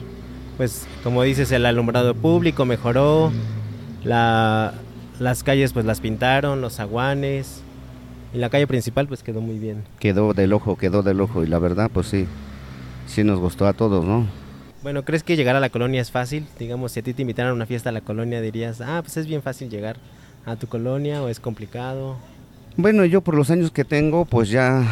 pues 0.57 0.87
como 1.03 1.23
dices, 1.23 1.51
el 1.53 1.67
alumbrado 1.67 2.15
público 2.15 2.65
mejoró, 2.65 3.33
la, 4.05 4.75
las 5.19 5.43
calles 5.43 5.73
pues 5.73 5.85
las 5.85 6.01
pintaron, 6.01 6.61
los 6.61 6.81
aguanes, 6.81 7.63
y 8.35 8.39
la 8.39 8.51
calle 8.51 8.67
principal 8.67 9.09
pues 9.09 9.23
quedó 9.23 9.41
muy 9.41 9.59
bien. 9.59 9.85
Quedó 9.99 10.33
del 10.35 10.53
ojo, 10.53 10.77
quedó 10.77 11.03
del 11.03 11.21
ojo, 11.21 11.43
y 11.45 11.47
la 11.47 11.59
verdad 11.59 11.91
pues 11.93 12.07
sí, 12.07 12.27
sí 13.07 13.25
nos 13.25 13.39
gustó 13.39 13.67
a 13.67 13.73
todos, 13.73 14.05
¿no? 14.05 14.27
Bueno, 14.83 15.05
¿crees 15.05 15.23
que 15.23 15.37
llegar 15.37 15.55
a 15.55 15.61
la 15.61 15.71
colonia 15.71 16.01
es 16.01 16.11
fácil? 16.11 16.47
Digamos, 16.59 16.93
si 16.93 17.01
a 17.01 17.03
ti 17.05 17.15
te 17.15 17.23
invitaran 17.23 17.53
a 17.53 17.55
una 17.55 17.67
fiesta 17.67 17.91
a 17.91 17.93
la 17.93 18.01
colonia, 18.01 18.41
dirías, 18.41 18.81
ah, 18.81 19.01
pues 19.03 19.17
es 19.17 19.27
bien 19.27 19.41
fácil 19.41 19.71
llegar 19.71 19.97
a 20.45 20.57
tu 20.57 20.67
colonia 20.67 21.23
o 21.23 21.29
es 21.29 21.39
complicado. 21.39 22.17
Bueno, 22.77 23.05
yo 23.05 23.21
por 23.21 23.37
los 23.37 23.51
años 23.51 23.71
que 23.71 23.85
tengo, 23.85 24.25
pues 24.25 24.49
ya 24.49 24.85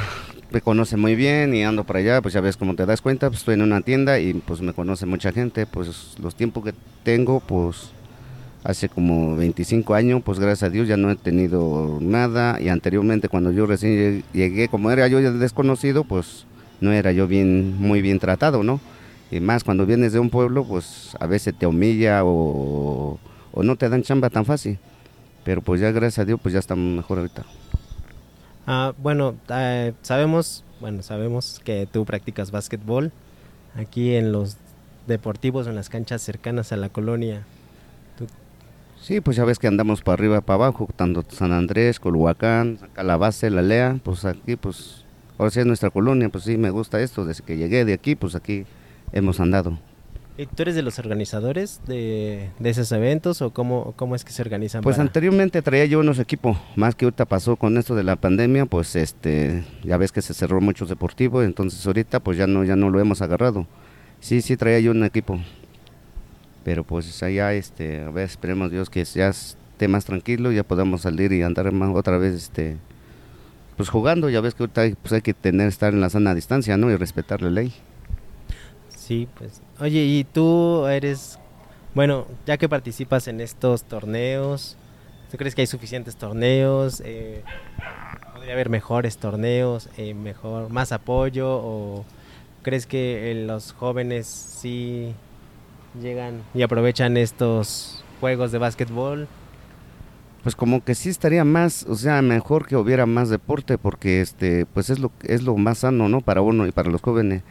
me 0.51 0.61
conoce 0.61 0.97
muy 0.97 1.15
bien 1.15 1.55
y 1.55 1.63
ando 1.63 1.85
para 1.85 2.01
allá, 2.01 2.23
pues 2.23 2.35
ya 2.35 2.41
ves 2.41 2.57
como 2.57 2.75
te 2.75 2.87
das 2.87 3.01
cuenta, 3.01 3.29
pues 3.29 3.41
estoy 3.41 3.55
en 3.55 3.63
una 3.63 3.81
tienda 3.81 4.19
y 4.19 4.35
pues 4.35 4.61
me 4.61 4.73
conoce 4.73 5.07
mucha 5.07 5.33
gente, 5.33 5.67
pues 5.67 6.17
los 6.21 6.35
tiempos 6.35 6.65
que 6.65 6.75
tengo, 7.05 7.41
pues 7.41 7.91
hace 8.65 8.89
como 8.89 9.37
25 9.37 9.95
años, 9.95 10.23
pues 10.25 10.39
gracias 10.39 10.69
a 10.69 10.71
Dios 10.71 10.89
ya 10.89 10.97
no 10.97 11.11
he 11.11 11.17
tenido 11.17 11.99
nada 12.01 12.61
y 12.61 12.69
anteriormente 12.69 13.29
cuando 13.29 13.53
yo 13.53 13.67
recién 13.67 14.25
llegué, 14.33 14.69
como 14.69 14.91
era 14.91 15.07
yo 15.09 15.21
ya 15.21 15.31
desconocido, 15.31 16.05
pues 16.05 16.47
no 16.81 16.93
era 16.93 17.13
yo 17.13 17.27
bien 17.27 17.77
muy 17.79 18.03
bien 18.03 18.19
tratado, 18.19 18.63
¿no? 18.63 18.81
Y 19.31 19.39
más 19.39 19.63
cuando 19.63 19.87
vienes 19.87 20.13
de 20.13 20.19
un 20.19 20.31
pueblo, 20.31 20.65
pues 20.65 21.17
a 21.21 21.27
veces 21.27 21.55
te 21.57 21.67
humilla 21.67 22.25
o, 22.25 23.21
o 23.53 23.63
no 23.63 23.77
te 23.77 23.89
dan 23.89 24.03
chamba 24.03 24.29
tan 24.29 24.45
fácil. 24.45 24.79
Pero 25.45 25.63
pues 25.63 25.81
ya 25.81 25.93
gracias 25.93 26.19
a 26.19 26.25
Dios, 26.25 26.41
pues 26.43 26.53
ya 26.53 26.59
estamos 26.59 26.97
mejor 26.97 27.19
ahorita. 27.19 27.45
Ah, 28.73 28.95
bueno, 28.97 29.35
eh, 29.49 29.95
sabemos, 30.03 30.63
bueno, 30.81 31.03
sabemos 31.03 31.61
que 31.65 31.89
tú 31.91 32.05
practicas 32.05 32.53
básquetbol 32.53 33.11
aquí 33.75 34.15
en 34.15 34.31
los 34.31 34.59
deportivos, 35.09 35.67
en 35.67 35.75
las 35.75 35.89
canchas 35.89 36.23
cercanas 36.23 36.71
a 36.71 36.77
la 36.77 36.89
colonia. 36.89 37.43
Sí, 39.01 39.21
pues 39.21 39.37
ya 39.37 39.45
ves 39.45 39.59
que 39.59 39.67
andamos 39.67 40.03
para 40.03 40.15
arriba, 40.15 40.41
para 40.41 40.55
abajo, 40.55 40.89
tanto 40.95 41.25
San 41.31 41.51
Andrés, 41.51 41.99
Colhuacán, 41.99 42.79
acá 42.81 43.03
la 43.03 43.17
base, 43.17 43.51
la 43.51 43.63
Lea, 43.63 43.99
pues 44.05 44.25
aquí, 44.25 44.55
pues, 44.55 45.05
ahora 45.37 45.51
sí 45.51 45.59
es 45.59 45.67
nuestra 45.67 45.91
colonia, 45.91 46.29
pues 46.29 46.45
sí, 46.45 46.57
me 46.57 46.71
gusta 46.71 47.01
esto, 47.01 47.25
desde 47.25 47.43
que 47.43 47.57
llegué 47.57 47.85
de 47.85 47.95
aquí, 47.95 48.15
pues 48.15 48.37
aquí 48.37 48.67
hemos 49.11 49.41
andado. 49.41 49.81
¿Y 50.41 50.47
tú 50.47 50.63
eres 50.63 50.75
de 50.75 50.81
los 50.81 50.99
organizadores 50.99 51.83
de, 51.87 52.49
de 52.59 52.71
esos 52.71 52.91
eventos 52.93 53.43
o 53.43 53.51
cómo, 53.51 53.93
cómo 53.97 54.15
es 54.15 54.25
que 54.25 54.33
se 54.33 54.41
organizan? 54.41 54.81
Pues 54.83 54.97
para- 54.97 55.07
anteriormente 55.07 55.61
traía 55.61 55.85
yo 55.85 56.01
unos 56.01 56.19
equipos, 56.19 56.57
más 56.77 56.95
que 56.95 57.05
ahorita 57.05 57.27
pasó 57.27 57.57
con 57.57 57.77
esto 57.77 57.95
de 57.95 58.05
la 58.05 58.17
pandemia, 58.17 58.65
pues 58.65 58.97
este, 58.97 59.65
ya 59.85 59.99
ves 59.99 60.13
que 60.13 60.23
se 60.23 60.33
cerró 60.33 60.63
muchos 60.63 60.89
deportivos, 60.89 61.45
entonces 61.45 61.87
ahorita 61.87 62.21
pues 62.21 62.39
ya 62.39 62.47
no, 62.47 62.65
ya 62.65 62.75
no 62.75 62.89
lo 62.89 62.99
hemos 63.01 63.21
agarrado. 63.21 63.67
Sí, 64.21 64.41
sí 64.41 64.57
traía 64.57 64.81
yo 64.81 64.93
un 64.93 65.05
equipo, 65.05 65.39
pero 66.65 66.85
pues 66.85 67.23
allá, 67.23 67.53
este, 67.53 68.01
a 68.01 68.11
ver, 68.11 68.25
esperemos 68.25 68.71
Dios 68.71 68.89
que 68.89 69.05
ya 69.05 69.29
esté 69.29 69.89
más 69.89 70.07
tranquilo, 70.07 70.53
ya 70.53 70.63
podamos 70.63 71.03
salir 71.03 71.33
y 71.33 71.43
andar 71.43 71.71
más 71.71 71.95
otra 71.95 72.17
vez, 72.17 72.33
este, 72.35 72.79
pues 73.77 73.91
jugando, 73.91 74.31
ya 74.31 74.41
ves 74.41 74.55
que 74.55 74.63
ahorita 74.63 74.81
hay, 74.81 74.95
pues 74.95 75.13
hay 75.13 75.21
que 75.21 75.35
tener, 75.35 75.69
estar 75.69 75.93
en 75.93 76.01
la 76.01 76.09
sana 76.09 76.35
distancia, 76.35 76.79
¿no? 76.79 76.91
Y 76.91 76.97
respetar 76.97 77.43
la 77.43 77.51
ley. 77.51 77.75
Sí, 79.11 79.27
pues. 79.37 79.61
Oye, 79.81 80.05
¿y 80.05 80.23
tú 80.23 80.87
eres, 80.87 81.41
bueno, 81.97 82.29
ya 82.47 82.59
que 82.59 82.69
participas 82.69 83.27
en 83.27 83.41
estos 83.41 83.83
torneos, 83.83 84.77
¿tú 85.33 85.37
crees 85.37 85.57
que 85.57 85.63
hay 85.63 85.67
suficientes 85.67 86.15
torneos? 86.15 87.03
Eh, 87.05 87.43
¿Podría 88.33 88.53
haber 88.53 88.69
mejores 88.69 89.19
torneos, 89.19 89.89
eh, 89.97 90.15
mejor, 90.15 90.71
más 90.71 90.93
apoyo? 90.93 91.49
¿O 91.51 92.05
crees 92.63 92.87
que 92.87 93.33
eh, 93.33 93.47
los 93.47 93.73
jóvenes 93.73 94.29
sí 94.29 95.13
llegan 96.01 96.45
y 96.55 96.63
aprovechan 96.63 97.17
estos 97.17 98.05
juegos 98.21 98.53
de 98.53 98.59
básquetbol? 98.59 99.27
Pues 100.45 100.55
como 100.55 100.85
que 100.85 100.95
sí 100.95 101.09
estaría 101.09 101.45
más, 101.45 101.83
o 101.89 101.97
sea, 101.97 102.23
mejor 102.23 102.69
que 102.69 102.77
hubiera 102.77 103.07
más 103.07 103.29
deporte 103.29 103.77
porque 103.77 104.21
este 104.21 104.67
pues 104.67 104.89
es 104.89 105.01
lo 105.01 105.11
es 105.25 105.43
lo 105.43 105.57
más 105.57 105.79
sano, 105.79 106.09
¿no? 106.09 106.21
Para 106.21 106.43
uno 106.43 106.69
y 106.69 106.71
para 106.71 106.91
los 106.91 107.03
jóvenes, 107.03 107.43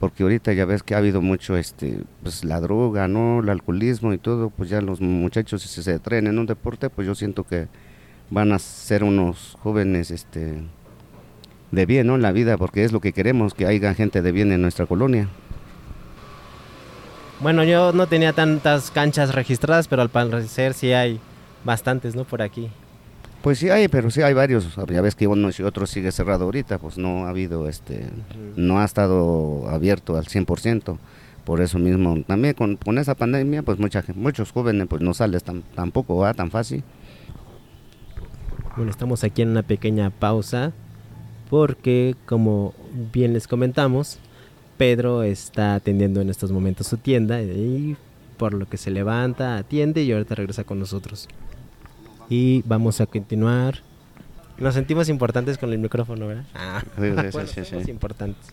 porque 0.00 0.22
ahorita 0.22 0.54
ya 0.54 0.64
ves 0.64 0.82
que 0.82 0.94
ha 0.94 0.98
habido 0.98 1.20
mucho 1.20 1.58
este 1.58 2.00
pues 2.22 2.42
la 2.42 2.58
droga, 2.58 3.06
¿no? 3.06 3.40
El 3.40 3.50
alcoholismo 3.50 4.14
y 4.14 4.18
todo, 4.18 4.48
pues 4.48 4.70
ya 4.70 4.80
los 4.80 5.02
muchachos 5.02 5.62
si 5.62 5.82
se 5.82 5.98
traen 5.98 6.26
en 6.26 6.38
un 6.38 6.46
deporte, 6.46 6.88
pues 6.88 7.06
yo 7.06 7.14
siento 7.14 7.44
que 7.44 7.68
van 8.30 8.52
a 8.52 8.58
ser 8.58 9.04
unos 9.04 9.58
jóvenes 9.62 10.10
este 10.10 10.62
de 11.70 11.86
bien, 11.86 12.06
¿no? 12.06 12.14
En 12.14 12.22
la 12.22 12.32
vida, 12.32 12.56
porque 12.56 12.82
es 12.82 12.92
lo 12.92 13.00
que 13.00 13.12
queremos, 13.12 13.52
que 13.52 13.66
haya 13.66 13.94
gente 13.94 14.22
de 14.22 14.32
bien 14.32 14.50
en 14.52 14.62
nuestra 14.62 14.86
colonia. 14.86 15.28
Bueno, 17.40 17.62
yo 17.62 17.92
no 17.92 18.06
tenía 18.06 18.32
tantas 18.32 18.90
canchas 18.90 19.34
registradas, 19.34 19.86
pero 19.86 20.02
al 20.02 20.08
parecer 20.08 20.72
sí 20.72 20.92
hay 20.92 21.20
bastantes, 21.64 22.16
¿no? 22.16 22.24
Por 22.24 22.40
aquí. 22.42 22.70
Pues 23.42 23.58
sí 23.58 23.70
hay, 23.70 23.88
pero 23.88 24.10
sí 24.10 24.20
hay 24.22 24.34
varios. 24.34 24.76
Ya 24.88 25.00
ves 25.00 25.14
que 25.14 25.26
unos 25.26 25.58
y 25.58 25.62
otros 25.62 25.90
sigue 25.90 26.12
cerrado 26.12 26.44
ahorita, 26.44 26.78
pues 26.78 26.98
no 26.98 27.26
ha 27.26 27.30
habido 27.30 27.68
este 27.68 28.06
no 28.56 28.80
ha 28.80 28.84
estado 28.84 29.68
abierto 29.68 30.16
al 30.16 30.26
100%. 30.26 30.98
Por 31.44 31.62
eso 31.62 31.78
mismo, 31.78 32.22
también 32.26 32.54
con, 32.54 32.76
con 32.76 32.98
esa 32.98 33.14
pandemia, 33.14 33.62
pues 33.62 33.78
mucha, 33.78 34.04
muchos 34.14 34.52
jóvenes 34.52 34.86
pues 34.88 35.00
no 35.00 35.14
sales 35.14 35.42
tan, 35.42 35.62
tampoco 35.62 36.16
va 36.16 36.34
tan 36.34 36.50
fácil. 36.50 36.84
Bueno, 38.76 38.90
estamos 38.90 39.24
aquí 39.24 39.42
en 39.42 39.48
una 39.48 39.62
pequeña 39.62 40.10
pausa 40.10 40.72
porque, 41.48 42.14
como 42.26 42.74
bien 43.12 43.32
les 43.32 43.48
comentamos, 43.48 44.18
Pedro 44.76 45.22
está 45.22 45.74
atendiendo 45.74 46.20
en 46.20 46.30
estos 46.30 46.52
momentos 46.52 46.86
su 46.86 46.98
tienda 46.98 47.42
y 47.42 47.96
por 48.36 48.54
lo 48.54 48.68
que 48.68 48.76
se 48.76 48.90
levanta, 48.90 49.56
atiende 49.56 50.02
y 50.02 50.12
ahorita 50.12 50.34
regresa 50.36 50.64
con 50.64 50.78
nosotros. 50.78 51.28
Y 52.30 52.62
vamos 52.62 53.00
a 53.02 53.06
continuar. 53.06 53.80
Nos 54.56 54.74
sentimos 54.74 55.08
importantes 55.08 55.58
con 55.58 55.72
el 55.72 55.78
micrófono, 55.78 56.28
¿verdad? 56.28 56.44
Ah, 56.54 56.82
Sí, 56.96 57.02
sí, 57.02 57.10
bueno, 57.32 57.48
sí, 57.48 57.64
somos 57.64 57.88
importantes. 57.88 58.46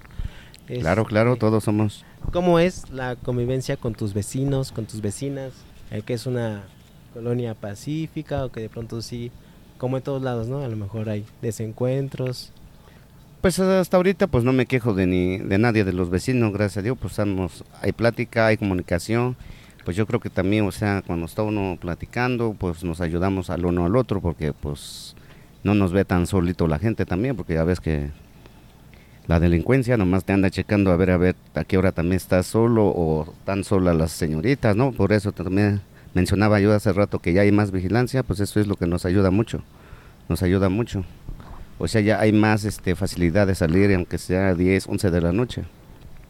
Claro, 0.65 1.05
claro, 1.05 1.33
Este, 1.33 1.39
todos 1.39 1.63
somos. 1.63 2.03
¿Cómo 2.33 2.59
es 2.59 2.89
la 2.89 3.15
convivencia 3.15 3.77
con 3.77 3.95
tus 3.95 4.13
vecinos, 4.13 4.73
con 4.73 4.85
tus 4.85 4.99
vecinas? 4.99 5.53
Eh, 5.91 6.01
que 6.01 6.13
es 6.13 6.25
una 6.25 6.63
colonia 7.13 7.53
pacífica 7.53 8.43
o 8.43 8.51
que 8.51 8.59
de 8.59 8.69
pronto 8.69 9.01
sí, 9.01 9.31
como 9.77 9.95
en 9.97 10.03
todos 10.03 10.21
lados, 10.21 10.47
¿no? 10.47 10.59
A 10.63 10.67
lo 10.67 10.75
mejor 10.75 11.09
hay 11.09 11.25
desencuentros. 11.41 12.51
Pues 13.41 13.59
hasta 13.59 13.95
ahorita 13.95 14.27
pues 14.27 14.43
no 14.43 14.51
me 14.51 14.65
quejo 14.65 14.93
de 14.93 15.05
ni 15.05 15.37
de 15.37 15.57
nadie 15.57 15.83
de 15.83 15.93
los 15.93 16.09
vecinos, 16.09 16.51
gracias 16.51 16.77
a 16.77 16.81
Dios, 16.81 16.97
pues 16.99 17.13
estamos, 17.13 17.63
hay 17.81 17.91
plática, 17.91 18.47
hay 18.47 18.57
comunicación. 18.57 19.37
Pues 19.87 19.95
yo 19.95 20.05
creo 20.05 20.19
que 20.19 20.29
también, 20.29 20.67
o 20.67 20.71
sea, 20.73 21.01
cuando 21.07 21.27
está 21.27 21.43
uno 21.43 21.77
platicando, 21.79 22.53
pues 22.59 22.83
nos 22.83 22.99
ayudamos 22.99 23.49
al 23.49 23.65
uno 23.65 23.85
al 23.85 23.95
otro 23.95 24.19
porque 24.19 24.51
pues 24.51 25.15
no 25.63 25.75
nos 25.75 25.93
ve 25.93 26.03
tan 26.03 26.27
solito 26.27 26.67
la 26.67 26.77
gente 26.77 27.05
también, 27.05 27.37
porque 27.37 27.53
ya 27.53 27.63
ves 27.63 27.79
que 27.79 28.09
la 29.27 29.39
delincuencia 29.39 29.95
nomás 29.95 30.25
te 30.25 30.33
anda 30.33 30.49
checando 30.49 30.91
a 30.91 30.97
ver 30.97 31.11
a 31.11 31.15
ver 31.15 31.37
a 31.55 31.63
qué 31.63 31.77
hora 31.77 31.93
también 31.93 32.17
estás 32.17 32.47
solo 32.47 32.83
o 32.85 33.33
tan 33.45 33.63
solas 33.63 33.95
las 33.95 34.11
señoritas, 34.11 34.75
¿no? 34.75 34.91
Por 34.91 35.13
eso 35.13 35.31
también 35.31 35.79
mencionaba 36.13 36.59
yo 36.59 36.73
hace 36.73 36.91
rato 36.91 37.19
que 37.19 37.31
ya 37.31 37.43
hay 37.43 37.53
más 37.53 37.71
vigilancia, 37.71 38.23
pues 38.23 38.41
eso 38.41 38.59
es 38.59 38.67
lo 38.67 38.75
que 38.75 38.87
nos 38.87 39.05
ayuda 39.05 39.31
mucho, 39.31 39.63
nos 40.27 40.43
ayuda 40.43 40.67
mucho. 40.67 41.05
O 41.77 41.87
sea, 41.87 42.01
ya 42.01 42.19
hay 42.19 42.33
más 42.33 42.65
este, 42.65 42.93
facilidad 42.93 43.47
de 43.47 43.55
salir, 43.55 43.95
aunque 43.95 44.17
sea 44.17 44.53
10, 44.53 44.85
11 44.85 45.11
de 45.11 45.21
la 45.21 45.31
noche. 45.31 45.63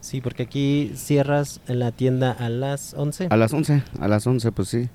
Sí, 0.00 0.20
porque 0.20 0.44
aquí 0.44 0.92
cierras 0.94 1.60
en 1.68 1.80
la 1.80 1.92
tienda 1.92 2.30
a 2.32 2.48
las 2.48 2.94
11. 2.94 3.26
A 3.30 3.36
las 3.36 3.52
11, 3.52 3.82
a 4.00 4.08
las 4.08 4.26
11, 4.26 4.52
pues 4.52 4.68
sí. 4.68 4.88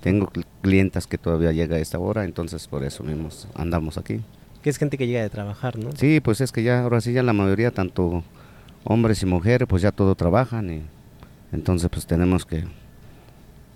Tengo 0.00 0.26
cl- 0.28 0.44
clientas 0.62 1.06
que 1.06 1.18
todavía 1.18 1.52
llega 1.52 1.76
a 1.76 1.80
esta 1.80 1.98
hora, 1.98 2.24
entonces 2.24 2.66
por 2.68 2.84
eso 2.84 3.02
mismo 3.04 3.28
andamos 3.54 3.98
aquí. 3.98 4.20
Que 4.62 4.70
es 4.70 4.78
gente 4.78 4.96
que 4.96 5.06
llega 5.06 5.22
de 5.22 5.30
trabajar, 5.30 5.76
¿no? 5.78 5.90
Sí, 5.96 6.20
pues 6.20 6.40
es 6.40 6.50
que 6.52 6.62
ya, 6.62 6.82
ahora 6.82 7.00
sí, 7.00 7.12
ya 7.12 7.22
la 7.22 7.32
mayoría, 7.32 7.70
tanto 7.72 8.22
hombres 8.84 9.22
y 9.22 9.26
mujeres, 9.26 9.68
pues 9.68 9.82
ya 9.82 9.92
todo 9.92 10.14
trabajan 10.14 10.70
y 10.70 10.82
entonces 11.52 11.88
pues 11.90 12.06
tenemos 12.06 12.46
que, 12.46 12.64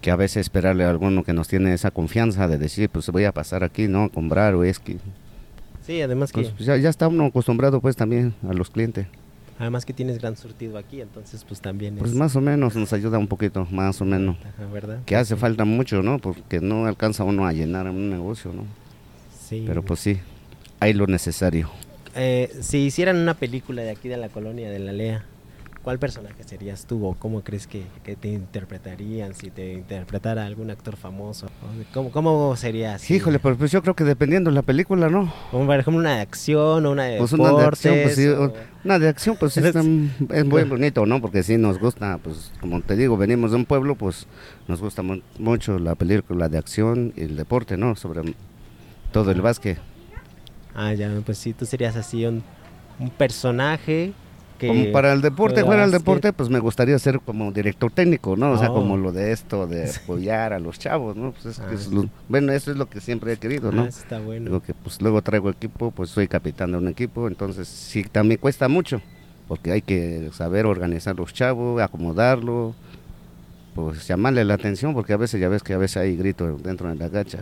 que 0.00 0.10
a 0.10 0.16
veces 0.16 0.38
esperarle 0.42 0.84
a 0.84 0.90
alguno 0.90 1.22
que 1.24 1.32
nos 1.32 1.48
tiene 1.48 1.74
esa 1.74 1.90
confianza 1.90 2.48
de 2.48 2.56
decir, 2.58 2.88
pues 2.88 3.08
voy 3.10 3.24
a 3.24 3.32
pasar 3.32 3.62
aquí, 3.64 3.88
¿no? 3.88 4.04
A 4.04 4.08
comprar 4.08 4.54
o 4.54 4.64
es 4.64 4.78
que... 4.78 4.98
Sí, 5.84 6.00
además 6.00 6.30
que, 6.32 6.42
Pues 6.42 6.64
ya, 6.66 6.76
ya 6.76 6.88
está 6.88 7.08
uno 7.08 7.26
acostumbrado 7.26 7.80
pues 7.80 7.96
también 7.96 8.34
a 8.48 8.52
los 8.52 8.70
clientes. 8.70 9.06
Además 9.58 9.84
que 9.84 9.92
tienes 9.92 10.18
gran 10.18 10.36
surtido 10.36 10.78
aquí, 10.78 11.00
entonces 11.00 11.44
pues 11.46 11.60
también 11.60 11.96
Pues 11.96 12.12
es... 12.12 12.16
más 12.16 12.34
o 12.36 12.40
menos 12.40 12.74
nos 12.76 12.92
ayuda 12.92 13.18
un 13.18 13.28
poquito, 13.28 13.66
más 13.70 14.00
o 14.00 14.04
menos. 14.04 14.36
Ajá, 14.44 14.66
¿verdad? 14.72 15.00
Que 15.06 15.16
hace 15.16 15.36
falta 15.36 15.64
mucho, 15.64 16.02
¿no? 16.02 16.18
Porque 16.18 16.60
no 16.60 16.86
alcanza 16.86 17.24
uno 17.24 17.46
a 17.46 17.52
llenar 17.52 17.88
un 17.88 18.10
negocio, 18.10 18.52
¿no? 18.52 18.64
Sí. 19.48 19.64
Pero 19.66 19.82
pues 19.82 20.00
sí, 20.00 20.18
hay 20.80 20.92
lo 20.94 21.06
necesario. 21.06 21.70
Eh, 22.14 22.50
si 22.60 22.78
hicieran 22.78 23.16
una 23.16 23.34
película 23.34 23.82
de 23.82 23.90
aquí 23.90 24.08
de 24.08 24.16
la 24.18 24.28
colonia 24.28 24.70
de 24.70 24.78
la 24.78 24.92
Lea, 24.92 25.24
¿cuál 25.82 25.98
personaje 25.98 26.42
serías 26.44 26.86
tú 26.86 27.04
o 27.06 27.14
cómo 27.14 27.42
crees 27.42 27.66
que, 27.66 27.84
que 28.04 28.16
te 28.16 28.28
interpretarían 28.28 29.34
si 29.34 29.50
te 29.50 29.72
interpretara 29.74 30.46
algún 30.46 30.70
actor 30.70 30.96
famoso? 30.96 31.46
¿Cómo, 31.92 32.10
cómo 32.10 32.56
sería 32.56 32.94
así? 32.94 33.14
Híjole, 33.14 33.38
pues, 33.38 33.56
pues 33.56 33.70
yo 33.70 33.82
creo 33.82 33.94
que 33.94 34.04
dependiendo 34.04 34.50
de 34.50 34.54
la 34.54 34.62
película, 34.62 35.08
¿no? 35.08 35.32
Como 35.50 35.66
por 35.66 35.78
ejemplo 35.78 36.00
una 36.00 36.16
de 36.16 36.20
acción 36.22 36.86
o 36.86 36.90
una 36.92 37.04
de 37.04 37.18
Pues 37.18 37.32
una 37.32 37.52
de 37.52 37.64
acción, 37.64 37.98
pues 38.02 38.14
sí, 38.14 38.22
deportes, 38.24 38.58
o- 38.58 38.84
una 38.84 38.98
de 38.98 39.08
acción, 39.08 39.36
pues 39.36 39.52
sí 39.52 39.60
es 40.32 40.44
muy 40.44 40.64
bonito, 40.64 41.04
¿no? 41.06 41.20
Porque 41.20 41.42
sí 41.42 41.56
nos 41.58 41.78
gusta, 41.78 42.18
pues 42.18 42.52
como 42.60 42.80
te 42.80 42.96
digo, 42.96 43.16
venimos 43.16 43.50
de 43.50 43.56
un 43.58 43.64
pueblo, 43.64 43.94
pues 43.96 44.26
nos 44.68 44.80
gusta 44.80 45.02
mu- 45.02 45.20
mucho 45.38 45.78
la 45.78 45.94
película 45.94 46.48
de 46.48 46.58
acción 46.58 47.12
y 47.16 47.22
el 47.22 47.36
deporte, 47.36 47.76
¿no? 47.76 47.96
Sobre 47.96 48.34
todo 49.12 49.30
el 49.30 49.40
básquet. 49.42 49.78
Ah, 50.74 50.94
ya, 50.94 51.10
pues 51.24 51.38
sí, 51.38 51.52
tú 51.52 51.66
serías 51.66 51.96
así 51.96 52.24
un, 52.24 52.42
un 52.98 53.10
personaje 53.10 54.12
que... 54.62 54.68
Como 54.68 54.92
para 54.92 55.12
el 55.12 55.20
deporte, 55.20 55.64
fuera 55.64 55.84
el 55.84 55.90
deporte, 55.90 56.32
pues 56.32 56.48
me 56.48 56.58
gustaría 56.60 56.98
ser 56.98 57.20
como 57.20 57.50
director 57.52 57.90
técnico, 57.90 58.36
¿no? 58.36 58.52
O 58.52 58.58
sea, 58.58 58.70
Oh. 58.70 58.74
como 58.74 58.96
lo 58.96 59.12
de 59.12 59.32
esto, 59.32 59.66
de 59.66 59.90
apoyar 60.04 60.52
a 60.52 60.58
los 60.58 60.78
chavos, 60.78 61.16
¿no? 61.16 61.32
Pues 61.32 61.46
es 61.46 61.58
que 61.58 61.66
Ah, 61.70 61.74
es 61.74 61.88
lo- 61.88 62.08
bueno, 62.28 62.52
eso 62.52 62.70
es 62.70 62.76
lo 62.76 62.88
que 62.88 63.00
siempre 63.00 63.32
he 63.32 63.36
querido, 63.36 63.68
Ah, 63.70 63.74
¿no? 63.74 63.84
eso 63.86 64.00
está 64.00 64.20
bueno. 64.20 64.46
Digo 64.46 64.60
que 64.60 64.72
pues 64.74 65.00
luego 65.02 65.20
traigo 65.22 65.50
equipo, 65.50 65.90
pues 65.90 66.10
soy 66.10 66.28
capitán 66.28 66.72
de 66.72 66.78
un 66.78 66.88
equipo, 66.88 67.28
entonces 67.28 67.68
sí, 67.68 68.04
también 68.04 68.38
cuesta 68.40 68.68
mucho, 68.68 69.02
porque 69.48 69.72
hay 69.72 69.82
que 69.82 70.30
saber 70.32 70.64
organizar 70.66 71.16
los 71.16 71.34
chavos, 71.34 71.82
acomodarlo, 71.82 72.74
pues 73.74 74.06
llamarle 74.06 74.44
la 74.44 74.54
atención, 74.54 74.94
porque 74.94 75.12
a 75.12 75.16
veces 75.16 75.40
ya 75.40 75.48
ves 75.48 75.62
que 75.62 75.72
a 75.74 75.78
veces 75.78 75.96
hay 75.98 76.16
grito 76.16 76.58
dentro 76.62 76.88
de 76.88 76.94
la 76.96 77.08
gacha. 77.08 77.38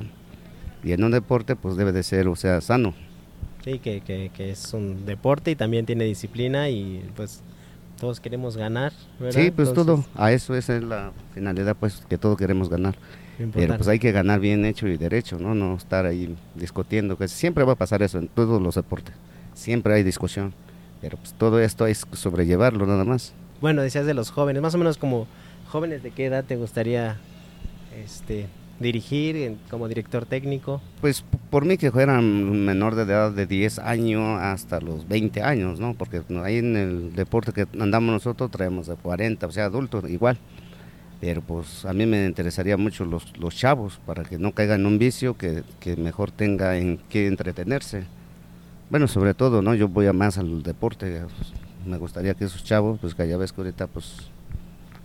Y 0.82 0.92
en 0.92 1.04
un 1.04 1.10
deporte 1.10 1.56
pues 1.56 1.76
debe 1.76 1.92
de 1.92 2.02
ser, 2.02 2.26
o 2.28 2.36
sea, 2.36 2.60
sano. 2.60 2.94
Sí, 3.64 3.79
que, 3.79 4.00
que, 4.00 4.31
que 4.35 4.50
es 4.50 4.73
un 4.73 5.05
deporte 5.05 5.50
y 5.50 5.57
también 5.57 5.87
tiene 5.87 6.05
disciplina 6.05 6.69
y 6.71 7.05
pues 7.14 7.43
todos 8.00 8.19
queremos 8.21 8.57
ganar, 8.57 8.93
¿verdad? 9.19 9.40
Sí, 9.40 9.50
pues 9.50 9.75
todo, 9.75 10.05
a 10.14 10.33
eso 10.33 10.55
esa 10.55 10.76
es 10.76 10.83
la 10.83 11.12
finalidad, 11.35 11.76
pues 11.79 12.02
que 12.09 12.17
todos 12.17 12.38
queremos 12.38 12.71
ganar. 12.71 12.97
importante. 13.33 13.61
Pero 13.61 13.76
pues 13.76 13.88
hay 13.88 13.99
que 13.99 14.11
ganar 14.12 14.40
bien 14.40 14.64
hecho 14.64 14.88
y 14.88 14.97
derecho, 14.97 15.38
¿no? 15.38 15.55
No 15.55 15.76
estar 15.76 16.07
ahí 16.07 16.35
discutiendo, 16.55 17.19
que 17.19 17.29
siempre 17.29 17.62
va 17.64 17.75
a 17.75 17.76
pasar 17.76 18.02
eso 18.02 18.19
en 18.19 18.29
todos 18.29 18.61
los 18.62 18.75
deportes. 18.76 19.14
Siempre 19.55 19.93
hay 19.95 20.02
discusión. 20.02 20.55
Pero 21.00 21.17
pues 21.17 21.33
todo 21.35 21.61
esto 21.61 21.87
es 21.87 22.07
sobrellevarlo 22.12 22.87
nada 22.87 23.05
más. 23.05 23.33
Bueno, 23.61 23.83
decías 23.83 24.07
de 24.07 24.14
los 24.14 24.31
jóvenes, 24.31 24.62
más 24.62 24.75
o 24.75 24.79
menos 24.79 24.99
como 24.99 25.26
jóvenes 25.71 26.02
de 26.02 26.11
qué 26.11 26.26
edad 26.26 26.45
te 26.45 26.57
gustaría 26.57 27.17
este 28.05 28.47
dirigir 28.80 29.58
como 29.70 29.87
director 29.87 30.26
técnico. 30.26 30.80
Pues 31.00 31.22
por 31.50 31.64
mí 31.64 31.76
que 31.76 31.92
fueran 31.92 32.64
menor 32.64 32.94
de 32.94 33.02
edad 33.02 33.30
de 33.30 33.46
10 33.46 33.78
años 33.78 34.40
hasta 34.40 34.80
los 34.80 35.06
20 35.06 35.42
años, 35.42 35.78
¿no? 35.78 35.94
Porque 35.94 36.22
ahí 36.42 36.56
en 36.56 36.76
el 36.76 37.14
deporte 37.14 37.52
que 37.52 37.66
andamos 37.78 38.12
nosotros 38.12 38.50
traemos 38.50 38.87
de 38.87 38.96
40, 38.96 39.46
o 39.46 39.52
sea, 39.52 39.66
adultos 39.66 40.08
igual. 40.10 40.38
Pero 41.20 41.42
pues 41.42 41.84
a 41.84 41.92
mí 41.92 42.06
me 42.06 42.25
interesaría 42.25 42.78
mucho 42.78 43.04
los, 43.04 43.37
los 43.38 43.54
chavos 43.54 44.00
para 44.06 44.25
que 44.25 44.38
no 44.38 44.52
caigan 44.52 44.80
en 44.80 44.87
un 44.87 44.99
vicio, 44.99 45.37
que, 45.37 45.62
que 45.78 45.96
mejor 45.96 46.30
tenga 46.30 46.78
en 46.78 46.99
qué 47.10 47.26
entretenerse. 47.26 48.04
Bueno, 48.88 49.06
sobre 49.06 49.34
todo, 49.34 49.60
¿no? 49.60 49.75
Yo 49.75 49.87
voy 49.87 50.06
a 50.06 50.14
más 50.14 50.38
al 50.38 50.62
deporte. 50.62 51.20
pues, 51.20 51.52
me 51.87 51.99
gustaría 51.99 52.34
que 52.34 52.44
esos 52.46 52.64
chavos, 52.64 52.99
pues 53.00 53.14
que 53.14 53.28
ya 53.28 53.37
ves 53.37 53.52
que 53.52 53.60
ahorita 53.60 53.87
pues 53.87 54.30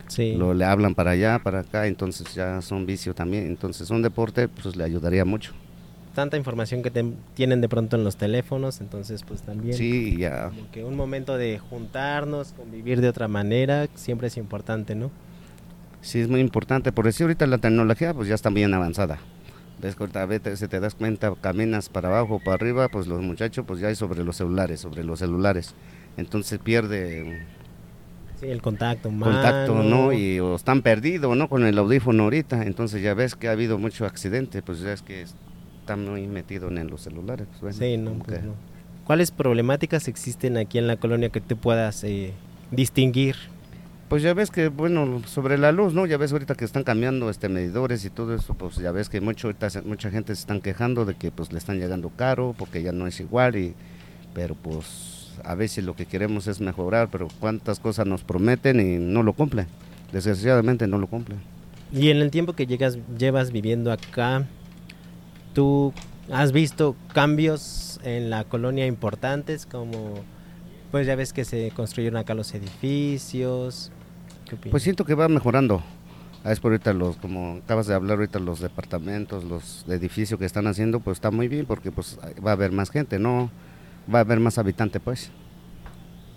Sí. 0.08 0.36
lo, 0.36 0.54
le 0.54 0.66
hablan 0.66 0.94
para 0.96 1.12
allá, 1.12 1.40
para 1.40 1.62
acá, 1.62 1.88
entonces 1.88 2.34
ya 2.34 2.62
son 2.62 2.86
vicio 2.86 3.14
también. 3.14 3.48
Entonces 3.48 3.90
un 3.90 4.02
deporte 4.02 4.48
pues 4.48 4.76
le 4.76 4.84
ayudaría 4.84 5.26
mucho. 5.26 5.54
Tanta 6.14 6.38
información 6.38 6.82
que 6.82 6.92
te- 6.92 7.12
tienen 7.34 7.60
de 7.60 7.68
pronto 7.68 7.98
en 7.98 8.04
los 8.06 8.16
teléfonos, 8.16 8.80
entonces 8.80 9.24
pues 9.24 9.42
también 9.42 9.74
Sí, 9.76 10.16
ya. 10.18 10.50
como 10.50 10.72
que 10.72 10.84
un 10.86 10.96
momento 10.96 11.38
de 11.38 11.60
juntarnos, 11.60 12.54
convivir 12.54 13.02
de 13.02 13.10
otra 13.10 13.28
manera, 13.28 13.88
siempre 13.96 14.28
es 14.28 14.38
importante, 14.38 14.96
¿no? 14.96 15.12
Sí, 16.02 16.20
es 16.22 16.30
muy 16.30 16.40
importante. 16.40 16.92
Por 16.92 17.06
decir 17.06 17.24
ahorita 17.24 17.48
la 17.48 17.58
tecnología 17.58 18.14
pues 18.14 18.28
ya 18.30 18.36
está 18.36 18.50
bien 18.50 18.74
avanzada. 18.74 19.18
Ves 19.82 19.96
que 19.96 20.04
ahorita 20.18 20.56
si 20.56 20.68
te 20.70 20.80
das 20.80 20.96
cuenta, 20.96 21.34
caminas 21.42 21.90
para 21.90 22.08
abajo, 22.08 22.40
para 22.40 22.56
arriba, 22.56 22.88
pues 22.88 23.08
los 23.08 23.22
muchachos 23.22 23.66
pues 23.68 23.82
ya 23.82 23.90
hay 23.90 23.96
sobre 23.96 24.24
los 24.24 24.38
celulares, 24.38 24.80
sobre 24.80 25.04
los 25.04 25.20
celulares. 25.20 25.74
Entonces 26.16 26.60
pierde 26.60 27.42
Sí, 28.40 28.48
el 28.48 28.62
contacto 28.62 29.10
humano. 29.10 29.32
contacto, 29.34 29.84
¿no? 29.84 30.12
Y 30.14 30.40
o 30.40 30.56
están 30.56 30.82
perdidos, 30.82 31.36
¿no? 31.38 31.48
Con 31.48 31.66
el 31.66 31.78
audífono 31.78 32.24
ahorita. 32.24 32.64
Entonces 32.64 33.02
ya 33.02 33.14
ves 33.14 33.36
que 33.36 33.48
ha 33.48 33.52
habido 33.52 33.78
mucho 33.78 34.06
accidente, 34.06 34.62
pues 34.62 34.80
ya 34.82 34.92
es 34.94 35.02
que 35.02 35.22
están 35.80 36.06
muy 36.06 36.28
metidos 36.28 36.72
en 36.72 36.88
los 36.90 37.02
celulares. 37.02 37.48
pues, 37.60 37.62
bueno, 37.62 37.78
Sí, 37.78 37.98
no, 37.98 38.24
pues 38.24 38.40
que- 38.40 38.46
no. 38.46 38.54
¿Cuáles 39.06 39.30
problemáticas 39.32 40.08
existen 40.08 40.58
aquí 40.58 40.80
en 40.80 40.88
la 40.88 40.98
colonia 40.98 41.30
que 41.30 41.40
tú 41.40 41.56
puedas 41.58 42.04
eh, 42.04 42.34
distinguir? 42.72 43.36
Pues 44.10 44.22
ya 44.24 44.34
ves 44.34 44.52
que, 44.52 44.68
bueno, 44.68 45.22
sobre 45.26 45.58
la 45.58 45.72
luz, 45.72 45.94
¿no? 45.94 46.06
Ya 46.06 46.18
ves 46.18 46.32
ahorita 46.32 46.56
que 46.56 46.66
están 46.66 46.84
cambiando 46.84 47.30
este 47.30 47.48
medidores 47.50 48.04
y 48.06 48.10
todo 48.10 48.36
eso, 48.36 48.54
pues 48.56 48.76
ya 48.78 48.92
ves 48.92 49.10
que 49.10 49.22
mucho, 49.22 49.48
ahorita 49.48 49.68
mucha 49.86 50.10
gente 50.12 50.36
se 50.36 50.42
están 50.42 50.60
quejando 50.62 51.06
de 51.06 51.16
que 51.16 51.32
pues 51.32 51.52
le 51.52 51.58
están 51.60 51.80
llegando 51.80 52.10
caro 52.10 52.54
porque 52.58 52.84
ya 52.84 52.92
no 52.92 53.08
es 53.08 53.20
igual, 53.20 53.56
y, 53.56 53.74
pero 54.34 54.54
pues 54.56 55.15
a 55.44 55.56
veces 55.56 55.84
lo 55.84 55.96
que 55.96 56.06
queremos 56.06 56.48
es 56.48 56.60
mejorar, 56.60 57.10
pero 57.12 57.28
cuántas 57.40 57.80
cosas 57.80 58.08
nos 58.08 58.24
prometen 58.24 58.80
y 58.80 58.98
no 58.98 59.24
lo 59.24 59.34
cumplen. 59.34 59.68
Desgraciadamente 60.12 60.88
no 60.88 60.98
lo 60.98 61.08
cumplen. 61.08 61.40
Y 61.92 62.10
en 62.10 62.18
el 62.18 62.32
tiempo 62.32 62.54
que 62.54 62.66
llegas, 62.68 62.98
llevas 63.18 63.52
viviendo 63.52 63.92
acá, 63.92 64.46
¿tú 65.54 65.94
has 66.32 66.52
visto 66.52 66.96
cambios 67.14 68.00
en 68.04 68.30
la 68.30 68.44
colonia 68.44 68.86
importantes? 68.86 69.66
Como, 69.66 70.16
pues 70.92 71.08
ya 71.08 71.16
ves 71.16 71.34
que 71.34 71.46
se 71.46 71.72
construyeron 71.72 72.18
acá 72.18 72.34
los 72.34 72.54
edificios. 72.54 73.92
¿Qué? 74.50 74.70
Pues 74.70 74.84
siento 74.84 75.06
que 75.06 75.16
va 75.16 75.28
mejorando. 75.28 75.84
Ah, 76.44 76.52
Es 76.52 76.60
por 76.60 76.72
ahorita 76.72 76.94
los, 76.94 77.16
como 77.16 77.60
acabas 77.64 77.88
de 77.88 77.96
hablar 77.96 78.18
ahorita, 78.20 78.38
los 78.38 78.60
departamentos, 78.60 79.44
los 79.44 79.84
edificios 79.90 80.40
que 80.40 80.46
están 80.46 80.68
haciendo, 80.68 81.00
pues 81.00 81.18
está 81.18 81.32
muy 81.32 81.48
bien 81.48 81.66
porque 81.66 81.92
pues 81.92 82.20
va 82.46 82.52
a 82.52 82.54
haber 82.54 82.72
más 82.72 82.92
gente, 82.92 83.18
¿no? 83.18 83.50
Va 84.14 84.20
a 84.20 84.22
haber 84.22 84.40
más 84.40 84.58
habitantes, 84.58 85.02
pues. 85.04 85.32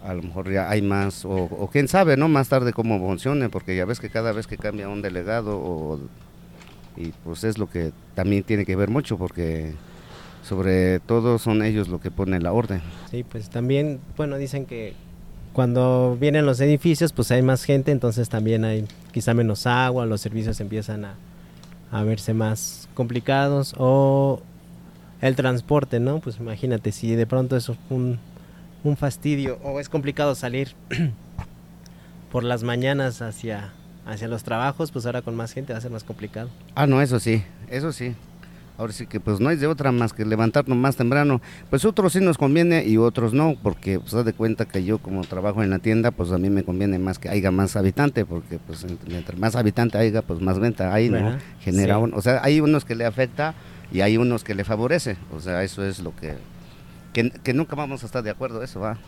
A 0.03 0.15
lo 0.15 0.23
mejor 0.23 0.51
ya 0.51 0.71
hay 0.71 0.81
más, 0.81 1.25
o, 1.25 1.35
o 1.35 1.69
quién 1.71 1.89
sabe, 1.89 2.17
¿no? 2.17 2.29
Más 2.29 2.49
tarde 2.49 2.73
cómo 2.73 2.99
funcione, 2.99 3.49
porque 3.49 3.77
ya 3.77 3.85
ves 3.85 4.01
que 4.01 4.11
cada 4.11 4.33
vez 4.33 4.47
que 4.47 4.57
cambia 4.57 4.89
un 4.89 5.03
delegado, 5.03 5.59
o, 5.59 5.99
y 6.97 7.13
pues 7.25 7.45
es 7.45 7.59
lo 7.59 7.69
que 7.69 7.93
también 8.15 8.45
tiene 8.45 8.65
que 8.65 8.77
ver 8.77 8.91
mucho, 8.91 9.19
porque 9.19 9.75
sobre 10.43 11.01
todo 11.01 11.39
son 11.39 11.63
ellos 11.63 11.89
los 11.89 12.01
que 12.01 12.11
ponen 12.11 12.43
la 12.43 12.53
orden. 12.53 12.81
Sí, 13.11 13.25
pues 13.25 13.51
también, 13.51 14.01
bueno, 14.17 14.39
dicen 14.39 14.67
que 14.67 14.95
cuando 15.53 16.17
vienen 16.19 16.47
los 16.47 16.61
edificios, 16.61 17.13
pues 17.13 17.31
hay 17.33 17.43
más 17.43 17.65
gente, 17.65 17.91
entonces 17.91 18.29
también 18.29 18.65
hay 18.65 18.87
quizá 19.13 19.35
menos 19.35 19.67
agua, 19.67 20.07
los 20.07 20.21
servicios 20.21 20.61
empiezan 20.61 21.05
a, 21.05 21.17
a 21.91 22.03
verse 22.05 22.35
más 22.35 22.89
complicados 22.95 23.75
o 23.77 24.41
el 25.21 25.35
transporte, 25.37 26.01
¿no? 26.01 26.21
Pues 26.21 26.39
imagínate, 26.39 26.93
si 26.93 27.15
de 27.15 27.27
pronto 27.27 27.57
es 27.57 27.71
un, 27.91 28.19
un 28.85 28.97
fastidio 28.97 29.59
o 29.63 29.81
es 29.81 29.89
complicado 29.89 30.35
salir 30.35 30.75
por 32.33 32.45
las 32.45 32.63
mañanas 32.63 33.23
hacia, 33.23 33.71
hacia 34.07 34.29
los 34.29 34.43
trabajos, 34.45 34.91
pues 34.91 35.07
ahora 35.07 35.23
con 35.23 35.35
más 35.35 35.53
gente 35.53 35.73
va 35.73 35.79
a 35.79 35.83
ser 35.83 35.91
más 35.91 36.05
complicado. 36.05 36.51
Ah, 36.75 36.87
no, 36.87 37.01
eso 37.01 37.19
sí, 37.21 37.43
eso 37.71 37.93
sí. 37.93 38.15
Ahora 38.77 38.93
sí 38.93 39.07
que 39.09 39.19
pues 39.19 39.41
no 39.41 39.49
hay 39.49 39.57
de 39.57 39.67
otra 39.67 39.91
más 39.91 40.13
que 40.13 40.25
levantarnos 40.25 40.79
más 40.79 40.95
temprano. 40.95 41.41
Pues 41.69 41.85
otros 41.85 42.13
sí 42.13 42.21
nos 42.21 42.39
conviene 42.39 42.85
y 42.87 42.97
otros 42.97 43.33
no, 43.35 43.57
porque 43.61 43.99
pues 43.99 44.15
haz 44.15 44.25
de 44.25 44.33
cuenta 44.33 44.67
que 44.67 44.85
yo 44.85 44.99
como 44.99 45.23
trabajo 45.25 45.65
en 45.65 45.71
la 45.71 45.81
tienda, 45.81 46.13
pues 46.13 46.31
a 46.31 46.39
mí 46.39 46.49
me 46.49 46.63
conviene 46.63 46.97
más 47.01 47.19
que 47.19 47.29
haya 47.29 47.51
más 47.51 47.75
habitante, 47.75 48.25
porque 48.25 48.61
pues 48.65 48.85
entre, 48.85 49.17
entre 49.19 49.37
más 49.37 49.57
habitante 49.57 49.99
haya, 49.99 50.23
pues 50.23 50.41
más 50.41 50.61
venta 50.61 50.95
hay, 50.95 51.09
¿no? 51.09 51.37
Genera 51.59 51.97
Sí. 51.97 52.03
un- 52.03 52.15
o 52.15 52.23
sea, 52.23 52.41
hay 52.45 52.61
unos 52.61 52.85
que 52.85 52.95
le 52.95 53.05
afecta 53.05 53.55
y 53.93 54.01
hay 54.01 54.17
unos 54.17 54.45
que 54.45 54.55
le 54.55 54.65
favorece. 54.65 55.17
O 55.33 55.41
sea, 55.41 55.63
eso 55.63 55.85
es 55.85 56.01
lo 56.01 56.15
que 56.15 56.37
que, 57.13 57.31
que 57.31 57.55
nunca 57.55 57.77
vamos 57.77 58.03
a 58.03 58.07
estar 58.07 58.23
de 58.23 58.31
acuerdo, 58.31 58.63
eso 58.63 58.81
va. 58.81 58.99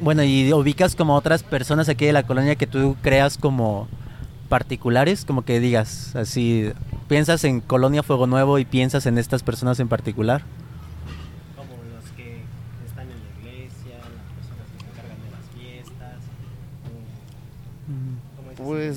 Bueno, 0.00 0.22
y 0.22 0.52
ubicas 0.52 0.96
como 0.96 1.14
otras 1.14 1.42
personas 1.42 1.88
aquí 1.88 2.06
de 2.06 2.12
la 2.12 2.22
colonia 2.22 2.56
que 2.56 2.66
tú 2.66 2.96
creas 3.02 3.36
como 3.36 3.88
particulares, 4.48 5.24
como 5.24 5.42
que 5.42 5.60
digas, 5.60 6.16
así, 6.16 6.72
piensas 7.08 7.44
en 7.44 7.60
Colonia 7.60 8.02
Fuego 8.02 8.26
Nuevo 8.26 8.58
y 8.58 8.64
piensas 8.64 9.06
en 9.06 9.18
estas 9.18 9.42
personas 9.42 9.78
en 9.80 9.88
particular. 9.88 10.42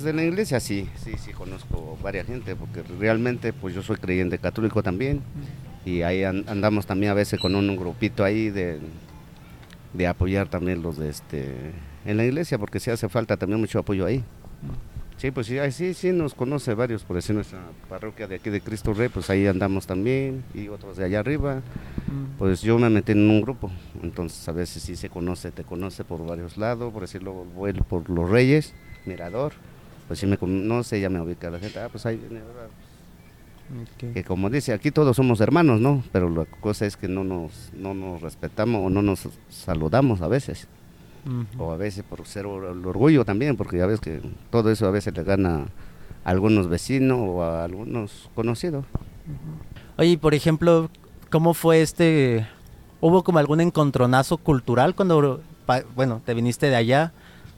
De 0.04 0.12
la 0.12 0.22
iglesia 0.22 0.60
sí, 0.60 0.88
sí, 0.96 1.12
sí 1.18 1.32
conozco 1.32 1.98
varias 2.02 2.26
gente, 2.26 2.54
porque 2.56 2.82
realmente 2.98 3.52
pues 3.52 3.74
yo 3.74 3.82
soy 3.82 3.96
creyente 3.96 4.38
católico 4.38 4.82
también 4.82 5.20
y 5.84 6.02
ahí 6.02 6.24
an- 6.24 6.44
andamos 6.46 6.86
también 6.86 7.12
a 7.12 7.14
veces 7.14 7.40
con 7.40 7.54
un, 7.54 7.76
grupito 7.76 8.24
ahí 8.24 8.50
de, 8.50 8.78
de 9.92 10.06
apoyar 10.06 10.48
también 10.48 10.82
los 10.82 10.96
de 10.98 11.08
este 11.10 11.72
en 12.04 12.16
la 12.18 12.24
iglesia, 12.24 12.58
porque 12.58 12.80
sí 12.80 12.90
hace 12.90 13.08
falta 13.08 13.36
también 13.36 13.60
mucho 13.60 13.78
apoyo 13.78 14.04
ahí. 14.04 14.22
Sí, 15.16 15.30
pues 15.30 15.46
sí, 15.46 15.56
sí, 15.70 15.94
sí 15.94 16.12
nos 16.12 16.34
conoce 16.34 16.74
varios, 16.74 17.04
por 17.04 17.16
decir 17.16 17.34
nuestra 17.34 17.60
parroquia 17.88 18.26
de 18.26 18.34
aquí 18.34 18.50
de 18.50 18.60
Cristo 18.60 18.92
Rey, 18.92 19.08
pues 19.08 19.30
ahí 19.30 19.46
andamos 19.46 19.86
también 19.86 20.44
y 20.52 20.68
otros 20.68 20.96
de 20.96 21.04
allá 21.04 21.20
arriba. 21.20 21.62
Pues 22.38 22.60
yo 22.62 22.78
me 22.78 22.90
metí 22.90 23.12
en 23.12 23.30
un 23.30 23.40
grupo, 23.40 23.70
entonces 24.02 24.46
a 24.48 24.52
veces 24.52 24.82
sí 24.82 24.96
se 24.96 25.08
conoce, 25.08 25.50
te 25.52 25.62
conoce 25.62 26.04
por 26.04 26.26
varios 26.26 26.58
lados, 26.58 26.92
por 26.92 27.02
decirlo, 27.02 27.32
voy 27.32 27.72
por 27.74 28.10
los 28.10 28.28
Reyes, 28.28 28.74
Mirador, 29.06 29.52
pues 30.06 30.18
si 30.18 30.26
me 30.26 30.38
conoce, 30.38 31.00
ya 31.00 31.08
me 31.08 31.20
ubica 31.20 31.50
la 31.50 31.58
gente, 31.58 31.78
ah, 31.78 31.88
pues 31.90 32.04
ahí 32.06 32.16
viene, 32.16 32.40
¿verdad? 32.40 32.68
que 33.98 34.24
como 34.24 34.50
dice, 34.50 34.74
aquí 34.74 34.90
todos 34.90 35.16
somos 35.16 35.40
hermanos, 35.40 35.80
¿no? 35.80 36.04
Pero 36.12 36.28
la 36.28 36.44
cosa 36.44 36.84
es 36.84 36.96
que 36.96 37.08
no 37.08 37.24
nos, 37.24 37.70
no 37.72 37.94
nos 37.94 38.20
respetamos 38.20 38.84
o 38.84 38.90
no 38.90 39.00
nos 39.00 39.26
saludamos 39.48 40.20
a 40.20 40.28
veces, 40.28 40.68
o 41.58 41.72
a 41.72 41.76
veces 41.76 42.04
por 42.04 42.26
ser 42.26 42.44
el 42.44 42.84
orgullo 42.86 43.24
también, 43.24 43.56
porque 43.56 43.78
ya 43.78 43.86
ves 43.86 44.00
que 44.00 44.20
todo 44.50 44.70
eso 44.70 44.86
a 44.86 44.90
veces 44.90 45.16
le 45.16 45.24
gana 45.24 45.66
a 46.24 46.30
algunos 46.30 46.68
vecinos 46.68 47.18
o 47.20 47.42
a 47.42 47.64
algunos 47.64 48.28
conocidos. 48.34 48.84
Oye, 49.96 50.18
por 50.18 50.34
ejemplo, 50.34 50.90
¿cómo 51.30 51.54
fue 51.54 51.80
este... 51.80 52.46
¿Hubo 53.00 53.22
como 53.22 53.38
algún 53.38 53.60
encontronazo 53.60 54.38
cultural 54.38 54.94
cuando 54.94 55.40
bueno, 55.94 56.20
te 56.24 56.34
viniste 56.34 56.68
de 56.68 56.76
allá, 56.76 57.12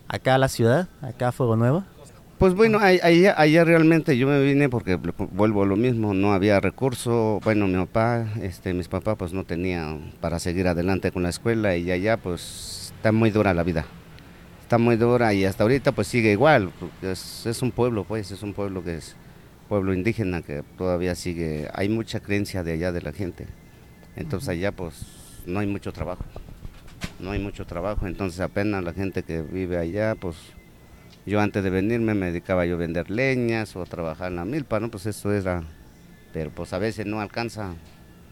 acá 0.08 0.36
a 0.36 0.38
la 0.38 0.48
ciudad, 0.48 0.88
acá 1.02 1.28
a 1.28 1.32
Fuego 1.32 1.56
Nuevo. 1.56 1.84
Pues 2.38 2.52
bueno, 2.52 2.78
allá, 2.80 3.34
allá 3.40 3.64
realmente 3.64 4.18
yo 4.18 4.28
me 4.28 4.42
vine 4.42 4.68
porque 4.68 4.96
vuelvo 4.96 5.62
a 5.62 5.66
lo 5.66 5.74
mismo, 5.74 6.12
no 6.12 6.34
había 6.34 6.60
recurso, 6.60 7.40
bueno, 7.42 7.66
mi 7.66 7.76
papá, 7.76 8.26
este, 8.42 8.74
mis 8.74 8.88
papás 8.88 9.16
pues 9.16 9.32
no 9.32 9.44
tenían 9.44 10.12
para 10.20 10.38
seguir 10.38 10.68
adelante 10.68 11.12
con 11.12 11.22
la 11.22 11.30
escuela 11.30 11.78
y 11.78 11.90
allá 11.90 12.18
pues 12.18 12.92
está 12.94 13.10
muy 13.10 13.30
dura 13.30 13.54
la 13.54 13.62
vida, 13.62 13.86
está 14.60 14.76
muy 14.76 14.96
dura 14.96 15.32
y 15.32 15.46
hasta 15.46 15.62
ahorita 15.62 15.92
pues 15.92 16.08
sigue 16.08 16.30
igual, 16.30 16.70
porque 16.78 17.12
es, 17.12 17.46
es 17.46 17.62
un 17.62 17.70
pueblo 17.70 18.04
pues, 18.04 18.30
es 18.30 18.42
un 18.42 18.52
pueblo 18.52 18.84
que 18.84 18.96
es 18.96 19.16
pueblo 19.70 19.94
indígena 19.94 20.42
que 20.42 20.62
todavía 20.76 21.14
sigue, 21.14 21.70
hay 21.72 21.88
mucha 21.88 22.20
creencia 22.20 22.62
de 22.62 22.74
allá 22.74 22.92
de 22.92 23.00
la 23.00 23.12
gente, 23.12 23.46
entonces 24.14 24.50
allá 24.50 24.72
pues 24.72 25.06
no 25.46 25.58
hay 25.60 25.66
mucho 25.66 25.90
trabajo, 25.90 26.24
no 27.18 27.30
hay 27.30 27.38
mucho 27.38 27.64
trabajo, 27.64 28.06
entonces 28.06 28.40
apenas 28.40 28.84
la 28.84 28.92
gente 28.92 29.22
que 29.22 29.40
vive 29.40 29.78
allá 29.78 30.14
pues 30.16 30.36
yo 31.26 31.40
antes 31.40 31.62
de 31.62 31.70
venirme 31.70 32.14
me 32.14 32.26
dedicaba 32.26 32.64
yo 32.66 32.74
a 32.74 32.78
vender 32.78 33.10
leñas 33.10 33.74
o 33.76 33.82
a 33.82 33.86
trabajar 33.86 34.30
en 34.30 34.36
la 34.36 34.44
milpa, 34.44 34.80
¿no? 34.80 34.90
Pues 34.90 35.06
eso 35.06 35.32
era, 35.32 35.62
pero 36.32 36.50
pues 36.50 36.72
a 36.72 36.78
veces 36.78 37.04
no 37.06 37.20
alcanza 37.20 37.74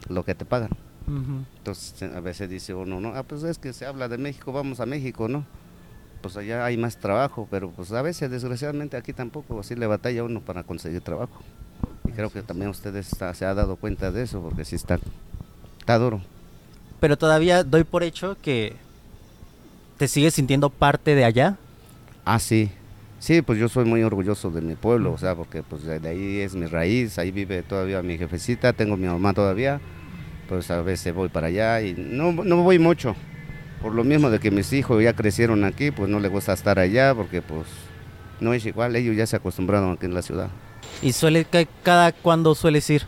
lo 0.09 0.24
que 0.24 0.35
te 0.35 0.44
pagan. 0.44 0.70
Entonces 1.59 2.02
a 2.14 2.20
veces 2.20 2.48
dice 2.48 2.72
uno, 2.74 3.00
no, 3.00 3.09
ah, 3.14 3.22
pues 3.24 3.42
es 3.42 3.59
que 3.59 3.72
se 3.72 3.85
habla 3.85 4.09
de 4.09 4.16
México, 4.16 4.52
vamos 4.52 4.80
a 4.80 4.87
México, 4.87 5.28
¿no? 5.28 5.44
Pues 6.22 6.37
allá 6.38 6.64
hay 6.64 6.78
más 6.78 6.96
trabajo, 6.96 7.46
pero 7.50 7.70
pues 7.70 7.92
a 7.92 8.00
veces 8.00 8.30
desgraciadamente 8.30 8.96
aquí 8.96 9.12
tampoco, 9.12 9.61
así 9.61 9.74
le 9.74 9.87
batalla 9.87 10.24
uno 10.24 10.40
para 10.40 10.62
conseguir 10.62 11.02
trabajo. 11.02 11.42
Y 12.09 12.12
creo 12.12 12.30
que 12.30 12.42
también 12.42 12.70
ustedes 12.70 13.12
está- 13.12 13.35
se 13.35 13.44
ha 13.44 13.52
dado 13.54 13.76
cuenta 13.76 14.11
de 14.11 14.22
eso, 14.22 14.40
porque 14.40 14.64
sí 14.64 14.76
está, 14.76 14.98
está 15.78 15.98
duro. 15.98 16.22
Pero 17.00 17.18
todavía 17.18 17.62
doy 17.64 17.85
por 17.85 18.02
hecho 18.02 18.38
que 18.40 18.74
te 19.98 20.09
sigues 20.09 20.33
sintiendo 20.33 20.70
parte 20.70 21.14
de 21.14 21.24
allá. 21.26 21.57
Ah, 22.24 22.38
sí. 22.38 22.70
Sí, 23.24 23.40
pues 23.40 23.58
yo 23.58 23.70
soy 23.70 23.87
muy 23.87 24.02
orgulloso 24.02 24.50
de 24.50 24.60
mi 24.60 24.74
pueblo, 24.74 25.14
o 25.14 25.16
sea, 25.16 25.34
porque 25.34 25.62
pues 25.62 25.82
de 25.84 26.06
ahí 26.06 26.40
es 26.40 26.54
mi 26.54 26.66
raíz, 26.66 27.18
ahí 27.18 27.30
vive 27.30 27.62
todavía 27.62 28.02
mi 28.02 28.18
jefecita, 28.18 28.74
tengo 28.74 28.98
mi 28.98 29.06
mamá 29.06 29.32
todavía, 29.32 29.80
pues 30.46 30.70
a 30.70 30.82
veces 30.82 31.14
voy 31.14 31.30
para 31.30 31.46
allá 31.46 31.80
y 31.80 31.94
no, 31.94 32.32
no 32.32 32.56
voy 32.62 32.78
mucho, 32.78 33.16
por 33.80 33.94
lo 33.94 34.04
mismo 34.04 34.28
de 34.28 34.40
que 34.40 34.50
mis 34.50 34.70
hijos 34.74 35.02
ya 35.02 35.14
crecieron 35.14 35.64
aquí, 35.64 35.90
pues 35.90 36.10
no 36.10 36.20
les 36.20 36.30
gusta 36.30 36.52
estar 36.52 36.78
allá, 36.78 37.14
porque 37.14 37.40
pues 37.40 37.64
no 38.40 38.52
es 38.52 38.66
igual, 38.66 38.94
ellos 38.94 39.16
ya 39.16 39.26
se 39.26 39.37
acostumbraron 39.37 39.92
aquí 39.92 40.04
en 40.04 40.12
la 40.12 40.20
ciudad. 40.20 40.50
¿Y 41.00 41.12
suele 41.12 41.46
ca- 41.46 41.64
cada 41.82 42.12
cuándo 42.12 42.54
sueles 42.54 42.90
ir? 42.90 43.04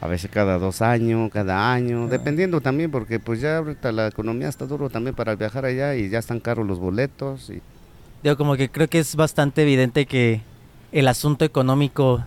A 0.00 0.06
veces 0.06 0.30
cada 0.32 0.56
dos 0.56 0.82
años, 0.82 1.32
cada 1.32 1.72
año, 1.72 2.06
dependiendo 2.06 2.60
también, 2.60 2.92
porque 2.92 3.18
pues 3.18 3.40
ya 3.40 3.56
ahorita 3.56 3.90
la 3.90 4.06
economía 4.06 4.48
está 4.48 4.66
duro 4.66 4.88
también 4.88 5.16
para 5.16 5.34
viajar 5.34 5.64
allá 5.64 5.96
y 5.96 6.10
ya 6.10 6.20
están 6.20 6.38
caros 6.38 6.64
los 6.64 6.78
boletos 6.78 7.50
y 7.50 7.60
Digo, 8.26 8.36
como 8.36 8.56
que 8.56 8.68
creo 8.68 8.88
que 8.88 8.98
es 8.98 9.14
bastante 9.14 9.62
evidente 9.62 10.04
que 10.04 10.40
el 10.90 11.06
asunto 11.06 11.44
económico 11.44 12.24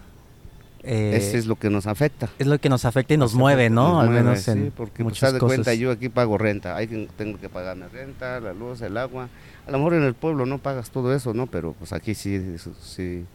eh, 0.81 1.11
eso 1.17 1.35
es 1.35 1.45
lo 1.45 1.57
que 1.57 1.69
nos 1.69 1.87
afecta. 1.87 2.29
es 2.39 2.47
lo 2.47 2.57
que 2.57 2.69
nos 2.69 2.85
afecta 2.85 3.15
y 3.15 3.17
nos 3.17 3.33
Nos 3.33 3.37
mueve, 3.37 3.69
¿no? 3.69 3.89
nos 3.95 4.03
Al 4.03 4.05
mueve, 4.07 4.23
menos 4.23 4.39
sí, 4.39 4.51
en 4.51 4.71
porque 4.73 5.03
pues, 5.03 5.15
muchas 5.15 5.33
de 5.33 5.39
cosas. 5.39 5.57
cuenta 5.57 5.73
yo 5.73 5.91
aquí 5.91 6.07
pago 6.07 6.37
renta, 6.37 6.77
hay 6.77 6.87
que- 6.87 7.09
tengo 7.17 7.37
que 7.37 7.49
pagar 7.49 7.75
mi 7.75 7.83
renta, 7.87 8.39
la 8.39 8.53
luz, 8.53 8.81
el 8.81 8.95
agua. 8.95 9.27
A 9.67 9.71
lo 9.71 9.77
mejor 9.77 9.93
en 9.95 10.03
el 10.03 10.13
pueblo 10.13 10.45
no 10.45 10.57
pagas 10.59 10.89
todo 10.89 11.13
eso, 11.13 11.33
¿no? 11.33 11.47
Pero 11.47 11.73
pues 11.77 11.91
aquí 11.91 12.15
sí, 12.15 12.33
eso 12.55 12.71
sí 12.81 13.25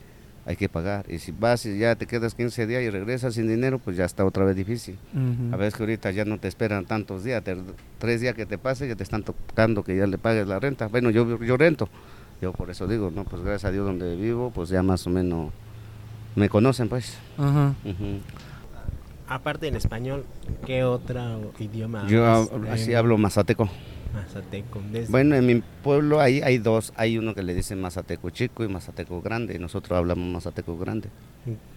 hay 0.47 0.57
que 0.57 0.71
pagar. 0.71 1.05
Y 1.11 1.19
si 1.19 1.33
vas 1.33 1.67
y 1.67 1.77
ya 1.79 1.97
te 1.97 2.07
quedas 2.07 2.35
15 2.35 2.67
días 2.67 2.83
y 2.83 2.89
regresas 2.89 3.35
sin 3.35 3.47
dinero, 3.47 3.79
pues 3.79 3.95
ya 3.99 4.07
está 4.07 4.25
otra 4.25 4.47
vez 4.47 4.57
difícil. 4.57 4.97
Ujú. 5.13 5.53
A 5.55 5.59
veces 5.59 5.75
que 5.75 5.83
ahorita 5.83 6.11
ya 6.13 6.25
no 6.25 6.39
te 6.39 6.49
esperan 6.49 6.87
tantos 6.87 7.25
días, 7.25 7.45
te- 7.45 7.59
tres 7.99 8.23
días 8.23 8.35
que 8.35 8.47
te 8.47 8.57
pase 8.57 8.89
ya 8.89 8.97
te 8.97 9.03
están 9.03 9.23
tocando 9.23 9.85
que 9.85 9.95
ya 9.99 10.07
le 10.07 10.17
pagues 10.17 10.47
la 10.47 10.59
renta. 10.61 10.87
Bueno, 10.87 11.11
yo, 11.11 11.39
yo 11.45 11.59
rento, 11.59 11.91
yo 12.45 12.53
por 12.53 12.69
eso 12.69 12.87
digo, 12.87 13.11
no, 13.11 13.25
pues 13.25 13.43
gracias 13.43 13.65
a 13.65 13.73
Dios 13.73 13.87
donde 13.87 14.17
vivo, 14.17 14.51
pues 14.55 14.69
ya 14.69 14.83
más 14.83 15.07
o 15.07 15.11
menos 15.11 15.51
me 16.37 16.51
conocen, 16.51 16.91
pues. 16.91 17.17
Aparte 19.27 19.67
en 19.67 19.77
español, 19.77 20.27
¿qué 20.67 20.85
otro 20.85 21.53
idioma 21.59 22.07
Yo 22.07 22.27
así 22.71 22.93
hablo 22.93 23.17
mazateco. 23.17 23.71
Mazateco. 24.15 24.81
Desde- 24.93 25.11
Bueno, 25.11 25.35
en 25.37 25.47
mi 25.47 25.63
pueblo 25.83 26.21
ahí 26.21 26.41
hay 26.43 26.59
dos, 26.59 26.93
hay 26.97 27.19
uno 27.19 27.35
que 27.35 27.43
le 27.43 27.55
dicen 27.55 27.81
mazateco 27.81 28.31
chico 28.31 28.65
y 28.65 28.69
mazateco 28.69 29.21
grande, 29.21 29.55
y 29.55 29.59
nosotros 29.59 29.97
hablamos 29.99 30.27
mazateco 30.33 30.79
grande. 30.79 31.09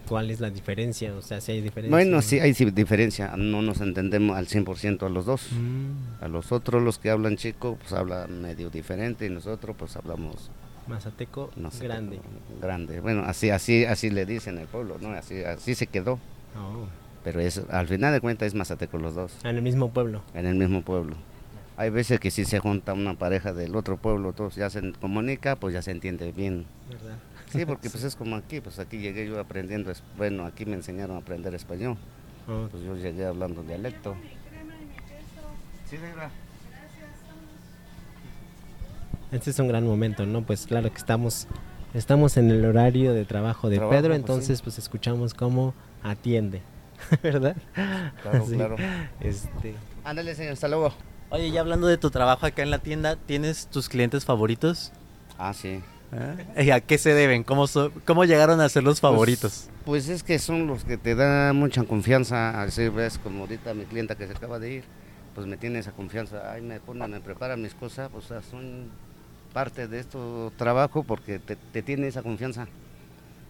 ¿Cuál 0.08 0.32
es 0.32 0.40
la 0.40 0.50
diferencia? 0.50 1.14
O 1.16 1.22
sea, 1.22 1.42
si 1.42 1.52
hay 1.52 1.62
diferencia. 1.62 1.90
Bueno, 1.96 2.22
sí 2.22 2.40
hay 2.40 2.54
diferencia, 2.54 3.36
no 3.36 3.62
nos 3.62 3.82
entendemos 3.82 4.38
al 4.38 4.48
100% 4.48 5.06
a 5.06 5.10
los 5.10 5.26
dos. 5.26 5.50
Mm, 5.52 6.24
A 6.24 6.28
los 6.28 6.52
otros, 6.52 6.82
los 6.82 6.98
que 7.00 7.10
hablan 7.10 7.36
chico, 7.38 7.78
pues 7.80 7.92
hablan 7.94 8.42
medio 8.42 8.70
diferente 8.70 9.26
y 9.26 9.30
nosotros 9.30 9.76
pues 9.78 9.96
hablamos 9.98 10.50
Mazateco 10.88 11.52
grande. 11.82 12.20
grande. 12.62 13.02
Bueno, 13.02 13.24
así 13.26 13.50
así 13.50 13.84
así 13.84 14.10
le 14.10 14.26
dicen 14.26 14.56
en 14.56 14.62
el 14.62 14.68
pueblo, 14.68 14.98
¿no? 15.02 15.10
Así 15.10 15.44
así 15.44 15.76
se 15.76 15.88
quedó, 15.88 16.14
Oh, 16.56 16.88
pero 17.26 17.42
es 17.42 17.62
al 17.70 17.88
final 17.88 18.14
de 18.14 18.22
cuentas 18.22 18.48
es 18.48 18.54
mazateco 18.56 18.98
los 18.98 19.14
dos, 19.14 19.34
En 19.44 19.58
el 19.58 19.62
mismo 19.62 19.92
pueblo. 19.92 20.22
en 20.34 20.46
el 20.46 20.56
mismo 20.56 20.82
pueblo. 20.84 21.18
Hay 21.78 21.92
veces 21.92 22.20
que 22.20 22.32
si 22.32 22.44
se 22.44 22.60
junta 22.60 22.94
una 22.94 23.14
pareja 23.14 23.54
del 23.54 23.76
otro 23.76 23.98
pueblo, 23.98 24.34
todos 24.34 24.56
ya 24.56 24.70
se 24.70 24.94
comunica, 24.94 25.56
pues 25.56 25.74
ya 25.76 25.82
se 25.82 25.92
entiende 25.92 26.32
bien. 26.32 26.66
¿verdad? 26.90 27.18
Sí, 27.52 27.66
porque 27.66 27.90
pues 27.92 28.04
es 28.04 28.16
como 28.16 28.36
aquí, 28.36 28.60
pues 28.62 28.80
aquí 28.80 28.98
llegué 28.98 29.28
yo 29.28 29.40
aprendiendo, 29.40 29.92
bueno, 30.18 30.46
aquí 30.46 30.66
me 30.66 30.74
enseñaron 30.74 31.16
a 31.16 31.20
aprender 31.20 31.54
español, 31.56 31.96
Oh, 32.50 32.68
pues 32.72 32.82
yo 32.84 32.96
llegué 32.96 33.26
hablando 33.26 33.62
dialecto. 33.62 34.16
Sí, 35.90 35.98
negra. 35.98 36.30
Este 39.32 39.50
es 39.50 39.60
un 39.60 39.68
gran 39.68 39.86
momento, 39.86 40.26
¿no? 40.26 40.42
Pues 40.44 40.66
claro 40.66 40.90
que 40.90 40.98
estamos 40.98 41.48
estamos 41.94 42.38
en 42.38 42.50
el 42.50 42.64
horario 42.66 43.14
de 43.14 43.26
trabajo 43.26 43.70
de 43.70 43.78
Trabajo, 43.78 43.96
Pedro, 43.98 44.10
pues, 44.10 44.20
entonces 44.20 44.58
sí. 44.60 44.64
pues 44.64 44.78
escuchamos 44.78 45.34
cómo 45.34 45.74
atiende, 46.04 46.62
¿verdad? 47.24 47.58
Claro, 48.22 48.46
Sí. 48.48 48.56
claro. 48.56 48.76
Este, 49.20 49.76
Ándale, 50.06 50.34
señor, 50.36 50.54
hasta 50.54 50.70
luego. 50.70 50.94
Oye, 51.30 51.52
ya 51.52 51.62
hablando 51.62 51.88
de 51.88 51.98
tu 51.98 52.10
trabajo 52.10 52.46
acá 52.46 52.64
en 52.64 52.72
la 52.72 52.80
tienda, 52.80 53.16
¿tienes 53.18 53.68
tus 53.68 53.90
clientes 53.90 54.24
favoritos? 54.26 54.92
Ah, 55.38 55.54
sí. 55.54 55.82
¿Y 56.58 56.70
¿A 56.70 56.80
qué 56.80 56.98
se 56.98 57.14
deben? 57.14 57.44
¿Cómo, 57.44 57.68
so- 57.68 57.92
cómo 58.06 58.24
llegaron 58.24 58.62
a 58.62 58.70
ser 58.70 58.84
los 58.84 59.02
favoritos? 59.02 59.70
Pues, 59.84 60.06
pues 60.06 60.10
es 60.10 60.24
que 60.24 60.40
son 60.40 60.66
los 60.68 60.86
que 60.86 60.98
te 60.98 61.16
dan 61.16 61.56
mucha 61.58 61.84
confianza, 61.84 62.62
así 62.62 62.88
ves, 62.88 63.18
como 63.18 63.42
ahorita 63.42 63.74
mi 63.74 63.84
clienta 63.84 64.16
que 64.16 64.26
se 64.26 64.32
acaba 64.34 64.58
de 64.58 64.72
ir, 64.76 64.84
pues 65.36 65.48
me 65.48 65.58
tiene 65.58 65.80
esa 65.80 65.92
confianza, 65.92 66.50
ay, 66.54 66.62
me 66.62 66.80
ponen, 66.80 67.12
me 67.12 67.20
preparan 67.20 67.62
mis 67.62 67.74
cosas, 67.74 68.10
pues 68.10 68.26
o 68.26 68.28
sea, 68.30 68.42
son 68.42 68.90
parte 69.54 69.88
de 69.90 70.00
esto 70.00 70.54
trabajo 70.58 71.04
porque 71.04 71.40
te, 71.40 71.58
te 71.58 71.82
tiene 71.82 72.08
esa 72.08 72.22
confianza 72.24 72.68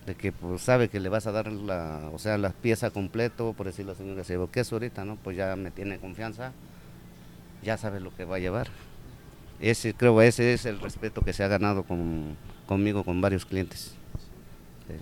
de 0.07 0.15
que 0.15 0.31
pues 0.31 0.61
sabe 0.61 0.89
que 0.89 0.99
le 0.99 1.09
vas 1.09 1.27
a 1.27 1.31
dar 1.31 1.51
la, 1.51 2.09
o 2.11 2.17
sea, 2.17 2.39
la 2.39 2.49
pieza 2.49 2.89
completo, 2.89 3.53
por 3.53 3.67
decir 3.67 3.85
la 3.85 3.93
señora 3.93 4.23
se 4.23 4.33
llevó 4.33 4.49
queso 4.49 4.75
ahorita, 4.75 5.05
¿no? 5.05 5.17
Pues 5.17 5.37
ya 5.37 5.55
me 5.55 5.69
tiene 5.69 5.99
confianza, 5.99 6.53
ya 7.63 7.77
sabe 7.77 7.99
lo 7.99 8.13
que 8.15 8.25
va 8.25 8.37
a 8.37 8.39
llevar. 8.39 8.67
Ese, 9.59 9.93
creo, 9.93 10.21
ese 10.21 10.53
es 10.53 10.65
el 10.65 10.79
respeto 10.79 11.21
que 11.21 11.33
se 11.33 11.43
ha 11.43 11.47
ganado 11.47 11.83
con, 11.83 12.35
conmigo, 12.67 13.03
con 13.03 13.21
varios 13.21 13.45
clientes. 13.45 13.95
Sí. 14.87 14.93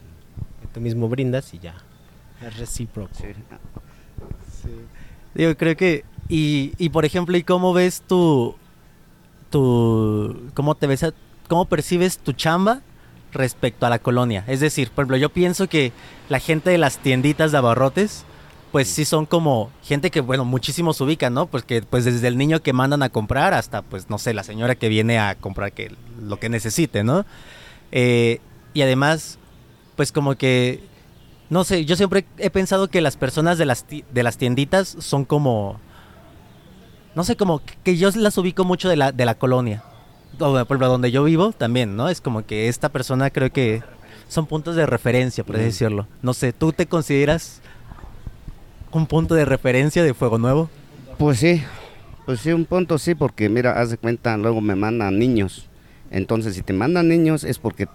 tú 0.74 0.80
mismo 0.82 1.10
brindas 1.10 1.54
y 1.54 1.60
ya. 1.60 1.76
Es 2.42 2.58
recíproco. 2.58 3.14
Sí. 3.16 4.70
Digo, 5.34 5.56
creo 5.56 5.76
que... 5.76 6.06
Y, 6.30 6.74
y 6.78 6.90
por 6.90 7.06
ejemplo, 7.06 7.38
¿y 7.38 7.44
cómo 7.44 7.74
ves 7.74 8.02
tu... 8.02 8.56
tu 9.50 10.50
¿Cómo 10.54 10.76
te 10.76 10.88
ves? 10.88 11.04
a- 11.04 11.14
¿Cómo 11.48 11.66
percibes 11.66 12.18
tu 12.18 12.34
chamba 12.34 12.82
respecto 13.32 13.86
a 13.86 13.90
la 13.90 14.00
colonia? 14.00 14.44
Es 14.48 14.60
decir, 14.62 14.90
por 14.90 15.04
ejemplo, 15.04 15.18
yo 15.18 15.30
pienso 15.30 15.68
que 15.68 15.92
la 16.30 16.40
gente 16.40 16.70
de 16.72 16.78
las 16.80 16.98
tienditas 16.98 17.52
de 17.52 17.58
abarrotes, 17.60 18.26
pues 18.76 18.90
sí 18.90 19.06
son 19.06 19.26
como 19.26 19.72
gente 19.84 20.12
que, 20.12 20.20
bueno, 20.20 20.44
muchísimos 20.44 21.00
ubican, 21.00 21.34
¿no? 21.34 21.46
Pues 21.46 21.64
que 21.64 21.82
pues 21.82 22.04
desde 22.04 22.28
el 22.28 22.38
niño 22.38 22.62
que 22.62 22.74
mandan 22.74 23.04
a 23.04 23.10
comprar 23.10 23.54
hasta, 23.54 23.84
pues, 23.84 24.10
no 24.10 24.20
sé, 24.20 24.34
la 24.34 24.44
señora 24.44 24.76
que 24.76 24.90
viene 24.90 25.18
a 25.18 25.36
comprar 25.36 25.72
que, 25.72 25.96
lo 26.22 26.42
que 26.42 26.50
necesite, 26.50 27.02
¿no? 27.06 27.26
Eh, 27.94 28.42
y 28.74 28.82
además, 28.82 29.40
pues 29.96 30.12
como 30.12 30.36
que, 30.36 30.84
no 31.50 31.64
sé, 31.64 31.86
yo 31.86 31.96
siempre 31.96 32.26
he 32.38 32.50
pensado 32.50 32.90
que 32.90 33.00
las 33.00 33.16
personas 33.16 33.58
de 33.58 33.64
las, 33.64 33.86
de 33.88 34.24
las 34.24 34.38
tienditas 34.38 34.98
son 35.00 35.24
como, 35.24 35.80
no 37.16 37.24
sé, 37.24 37.38
como 37.38 37.62
que 37.86 37.96
yo 37.96 38.10
las 38.14 38.38
ubico 38.38 38.66
mucho 38.66 38.90
de 38.90 38.98
la, 38.98 39.14
de 39.14 39.24
la 39.24 39.36
colonia. 39.36 39.86
O, 40.34 40.52
por 40.52 40.60
ejemplo, 40.60 40.90
donde 40.90 41.12
yo 41.12 41.24
vivo 41.24 41.54
también, 41.54 41.96
¿no? 41.96 42.10
Es 42.10 42.20
como 42.20 42.46
que 42.46 42.68
esta 42.68 42.90
persona 42.90 43.30
creo 43.30 43.54
que 43.54 43.84
son 44.28 44.48
puntos 44.48 44.76
de 44.76 44.86
referencia, 44.86 45.46
por 45.46 45.56
así 45.56 45.64
decirlo. 45.64 46.10
No 46.22 46.34
sé, 46.34 46.52
¿tú 46.52 46.74
te 46.74 46.88
consideras 46.88 47.62
un 48.96 49.08
punto 49.08 49.36
de 49.36 49.46
referencia 49.46 50.04
de 50.04 50.14
Fuego 50.14 50.38
Nuevo? 50.38 50.70
Pues 51.18 51.40
sí, 51.40 51.62
pues 52.26 52.40
sí, 52.40 52.52
un 52.52 52.66
punto 52.66 52.98
sí, 52.98 53.14
porque 53.14 53.50
mira, 53.50 53.80
haz 53.80 53.90
de 53.92 53.98
cuenta, 53.98 54.38
luego 54.38 54.62
me 54.62 54.76
mandan 54.76 55.20
niños. 55.20 55.70
Entonces, 56.12 56.56
si 56.56 56.62
te 56.62 56.74
mandan 56.74 57.08
niños 57.08 57.44
es 57.44 57.60
porque 57.60 57.88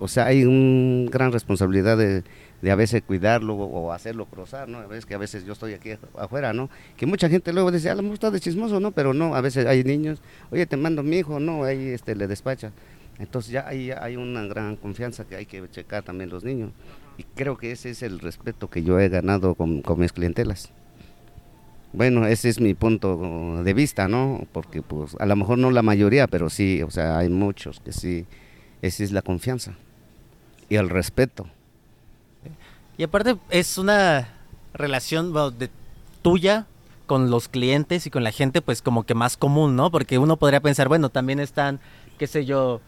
o 0.00 0.08
sea, 0.08 0.26
hay 0.26 0.44
una 0.44 1.10
gran 1.10 1.32
responsabilidad 1.32 1.96
de, 1.96 2.22
de 2.62 2.70
a 2.70 2.76
veces 2.76 3.02
cuidarlo 3.02 3.54
o 3.54 3.92
hacerlo 3.92 4.26
cruzar, 4.26 4.68
¿no? 4.68 4.78
A 4.78 4.86
veces 4.86 5.06
que 5.06 5.14
a 5.14 5.18
veces 5.18 5.44
yo 5.44 5.52
estoy 5.52 5.74
aquí 5.74 5.90
afuera, 6.16 6.52
¿no? 6.52 6.70
Que 6.96 7.06
mucha 7.06 7.28
gente 7.28 7.52
luego 7.52 7.72
dice, 7.72 7.90
a 7.90 7.94
lo 7.94 8.02
mejor 8.02 8.14
está 8.14 8.30
de 8.30 8.40
chismoso, 8.40 8.80
¿no? 8.80 8.92
Pero 8.92 9.12
no, 9.12 9.34
a 9.34 9.40
veces 9.40 9.66
hay 9.66 9.82
niños, 9.84 10.20
oye, 10.50 10.66
te 10.66 10.76
mando 10.76 11.02
mi 11.02 11.18
hijo, 11.18 11.40
no, 11.40 11.64
ahí 11.64 11.88
este, 11.88 12.14
le 12.14 12.26
despacha. 12.26 12.72
Entonces 13.18 13.52
ya 13.52 13.66
hay, 13.66 13.90
hay 13.90 14.16
una 14.16 14.44
gran 14.44 14.76
confianza 14.76 15.24
que 15.24 15.34
hay 15.34 15.46
que 15.46 15.68
checar 15.70 16.04
también 16.04 16.30
los 16.30 16.44
niños. 16.44 16.70
Y 17.18 17.24
creo 17.34 17.58
que 17.58 17.72
ese 17.72 17.90
es 17.90 18.02
el 18.02 18.20
respeto 18.20 18.70
que 18.70 18.82
yo 18.82 18.98
he 18.98 19.08
ganado 19.08 19.54
con, 19.54 19.82
con 19.82 20.00
mis 20.00 20.12
clientelas. 20.12 20.70
Bueno, 21.92 22.26
ese 22.26 22.48
es 22.48 22.60
mi 22.60 22.74
punto 22.74 23.62
de 23.62 23.74
vista, 23.74 24.08
¿no? 24.08 24.46
Porque 24.52 24.82
pues 24.82 25.16
a 25.18 25.26
lo 25.26 25.36
mejor 25.36 25.58
no 25.58 25.70
la 25.70 25.82
mayoría, 25.82 26.26
pero 26.26 26.48
sí, 26.48 26.82
o 26.82 26.90
sea, 26.90 27.18
hay 27.18 27.28
muchos 27.28 27.80
que 27.80 27.92
sí, 27.92 28.26
esa 28.82 29.02
es 29.02 29.12
la 29.12 29.22
confianza 29.22 29.74
y 30.68 30.76
el 30.76 30.88
respeto. 30.88 31.46
Y 32.96 33.04
aparte 33.04 33.36
es 33.50 33.78
una 33.78 34.28
relación 34.74 35.32
de 35.58 35.70
tuya 36.22 36.66
con 37.06 37.30
los 37.30 37.48
clientes 37.48 38.06
y 38.06 38.10
con 38.10 38.22
la 38.22 38.32
gente 38.32 38.60
pues 38.60 38.82
como 38.82 39.04
que 39.04 39.14
más 39.14 39.36
común, 39.36 39.76
¿no? 39.76 39.90
Porque 39.90 40.18
uno 40.18 40.36
podría 40.36 40.60
pensar, 40.60 40.88
bueno, 40.88 41.08
también 41.08 41.40
están, 41.40 41.80
qué 42.18 42.26
sé 42.26 42.44
yo, 42.44 42.80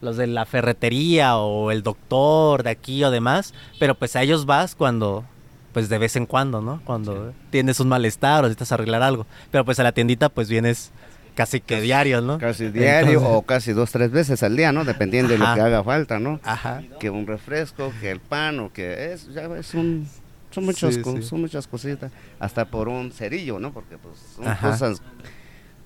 los 0.00 0.16
de 0.16 0.26
la 0.26 0.46
ferretería 0.46 1.36
o 1.36 1.70
el 1.70 1.82
doctor 1.82 2.62
de 2.62 2.70
aquí 2.70 3.02
o 3.04 3.10
demás, 3.10 3.54
pero 3.78 3.94
pues 3.94 4.16
a 4.16 4.22
ellos 4.22 4.46
vas 4.46 4.74
cuando 4.74 5.24
pues 5.72 5.90
de 5.90 5.98
vez 5.98 6.16
en 6.16 6.24
cuando, 6.24 6.62
¿no? 6.62 6.80
Cuando 6.86 7.34
tienes 7.50 7.80
un 7.80 7.88
malestar 7.88 8.40
o 8.40 8.42
necesitas 8.44 8.72
arreglar 8.72 9.02
algo. 9.02 9.26
Pero 9.50 9.62
pues 9.66 9.78
a 9.78 9.82
la 9.82 9.92
tiendita 9.92 10.30
pues 10.30 10.48
vienes 10.48 10.90
casi 11.34 11.60
que 11.60 11.82
diario, 11.82 12.22
¿no? 12.22 12.38
Casi 12.38 12.70
diario 12.70 13.22
o 13.22 13.42
casi 13.42 13.74
dos, 13.74 13.92
tres 13.92 14.10
veces 14.10 14.42
al 14.42 14.56
día, 14.56 14.72
¿no? 14.72 14.86
Dependiendo 14.86 15.32
de 15.32 15.38
lo 15.38 15.44
que 15.54 15.60
haga 15.60 15.84
falta, 15.84 16.18
¿no? 16.18 16.40
Ajá. 16.44 16.82
Que 16.98 17.10
un 17.10 17.26
refresco, 17.26 17.92
que 18.00 18.10
el 18.10 18.20
pan 18.20 18.58
o 18.60 18.72
que 18.72 19.12
es, 19.12 19.28
ya 19.34 19.42
es 19.54 19.74
un, 19.74 20.08
son, 20.50 20.64
muchos, 20.64 20.98
son 21.20 21.42
muchas 21.42 21.66
cositas. 21.66 22.10
Hasta 22.40 22.64
por 22.64 22.88
un 22.88 23.12
cerillo, 23.12 23.58
¿no? 23.58 23.70
Porque 23.70 23.98
pues 23.98 24.16
son 24.34 24.54
cosas 24.56 25.02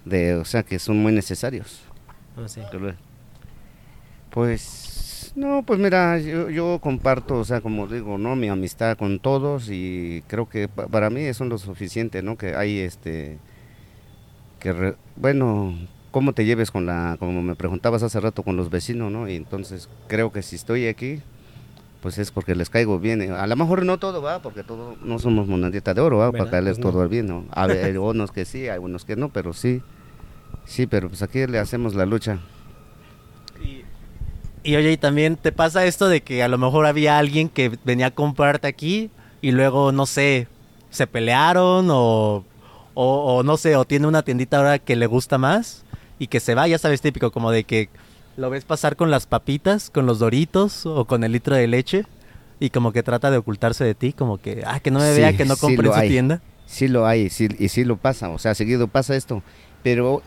de, 0.05 0.37
o 0.37 0.44
sea, 0.44 0.62
que 0.62 0.79
son 0.79 0.99
muy 0.99 1.12
necesarios. 1.12 1.81
Oh, 2.37 2.46
sí. 2.46 2.61
Pues 4.30 5.32
no, 5.36 5.62
pues 5.64 5.78
mira, 5.78 6.18
yo, 6.18 6.80
comparto, 6.80 7.38
o 7.38 7.44
sea, 7.44 7.60
como 7.60 7.86
digo, 7.86 8.18
¿no? 8.18 8.36
Mi 8.36 8.48
amistad 8.48 8.96
con 8.96 9.20
todos 9.20 9.68
y 9.70 10.22
creo 10.26 10.48
que 10.48 10.68
para 10.68 11.10
mí 11.10 11.22
eso 11.22 11.44
es 11.44 11.50
lo 11.50 11.58
suficiente, 11.58 12.22
¿no? 12.22 12.36
Que 12.36 12.56
hay 12.56 12.78
este, 12.78 13.38
que, 14.58 14.94
bueno, 15.16 15.74
cómo 16.10 16.32
te 16.32 16.44
lleves 16.44 16.70
con 16.70 16.86
la, 16.86 17.16
como 17.18 17.42
me 17.42 17.54
preguntabas 17.54 18.02
hace 18.02 18.18
rato, 18.20 18.42
con 18.42 18.56
los 18.56 18.70
vecinos, 18.70 19.12
¿no? 19.12 19.28
Y 19.28 19.36
entonces 19.36 19.88
creo 20.08 20.32
que 20.32 20.42
si 20.42 20.56
estoy 20.56 20.88
aquí, 20.88 21.20
pues 22.02 22.18
es 22.18 22.30
porque 22.30 22.54
les 22.54 22.70
caigo 22.70 22.98
bien. 22.98 23.32
A 23.32 23.46
lo 23.46 23.56
mejor 23.56 23.84
no 23.84 23.98
todo 23.98 24.22
va, 24.22 24.42
porque 24.42 24.64
todo, 24.64 24.96
no 25.02 25.18
somos 25.18 25.46
monedita 25.46 25.94
de 25.94 26.00
oro, 26.00 26.18
¿va? 26.18 26.32
Para 26.32 26.50
caerles 26.50 26.78
pues 26.78 26.92
todo 26.92 27.02
al 27.02 27.08
bien, 27.08 27.26
¿no? 27.26 27.44
Hay 27.52 27.96
unos 27.96 28.32
que 28.32 28.44
sí, 28.44 28.68
hay 28.68 28.78
unos 28.78 29.04
que 29.04 29.16
no, 29.16 29.28
pero 29.28 29.52
sí, 29.52 29.82
sí, 30.64 30.86
pero 30.86 31.08
pues 31.08 31.22
aquí 31.22 31.46
le 31.46 31.58
hacemos 31.58 31.94
la 31.94 32.06
lucha. 32.06 32.40
Y 34.62 34.77
oye, 34.77 34.92
y 34.92 34.96
también 34.96 35.37
te 35.37 35.53
pasa 35.53 35.87
esto 35.87 36.09
de 36.09 36.20
que 36.20 36.42
a 36.42 36.49
lo 36.49 36.59
mejor 36.59 36.87
había 36.87 37.18
alguien 37.18 37.49
que 37.49 37.73
venía 37.85 38.07
a 38.07 38.11
comprarte 38.11 38.68
aquí 38.68 39.11
y 39.40 39.53
luego, 39.53 39.90
no 39.92 40.05
sé, 40.07 40.49
se 40.90 41.07
pelearon 41.07 41.88
o, 41.90 42.44
o, 42.94 43.42
no 43.42 43.57
sé, 43.57 43.77
o 43.77 43.85
tiene 43.85 44.07
una 44.07 44.23
tiendita 44.23 44.59
ahora 44.59 44.79
que 44.79 44.96
le 44.96 45.07
gusta 45.07 45.38
más 45.38 45.85
y 46.18 46.27
que 46.27 46.40
se 46.40 46.55
va, 46.55 46.68
ya 46.68 46.79
sabes, 46.79 47.01
típico, 47.01 47.31
como 47.31 47.51
de 47.51 47.64
que 47.64 47.88
lo 48.37 48.51
ves 48.51 48.64
pasar 48.64 48.96
con 48.96 49.11
las 49.11 49.27
papitas, 49.27 49.88
con 49.88 50.05
los 50.05 50.18
doritos 50.18 50.85
o 50.85 51.07
con 51.07 51.25
el 51.25 51.33
litro 51.33 51.57
de 51.57 51.66
leche 51.66 52.05
y 52.59 52.68
como 52.68 52.92
que 52.92 53.03
trata 53.03 53.31
de 53.31 53.38
ocultarse 53.38 53.85
de 53.85 53.94
ti, 53.94 54.12
como 54.12 54.37
que, 54.37 54.62
ah, 54.66 54.81
que 54.81 54.90
no 54.90 54.99
me 54.99 55.12
vea, 55.14 55.35
que 55.35 55.46
no 55.46 55.57
compre 55.57 55.88
en 55.88 55.94
su 55.94 56.01
tienda. 56.01 56.42
Sí 56.66 56.87
lo 56.87 57.07
hay, 57.07 57.31
sí, 57.31 57.49
y 57.59 57.68
sí 57.68 57.85
lo 57.85 57.96
pasa, 57.96 58.29
o 58.29 58.38
sea, 58.38 58.55
seguido 58.55 58.87
pasa 58.87 59.16
esto, 59.16 59.42
pero 59.83 60.23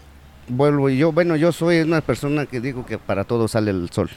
vuelvo 0.48 0.90
yo, 0.90 1.12
bueno, 1.12 1.36
yo 1.36 1.52
soy 1.52 1.80
una 1.80 2.02
persona 2.02 2.46
que 2.46 2.60
digo 2.60 2.86
que 2.86 2.98
para 2.98 3.24
todo 3.24 3.48
sale 3.48 3.72
el 3.72 3.90
sol, 3.90 4.10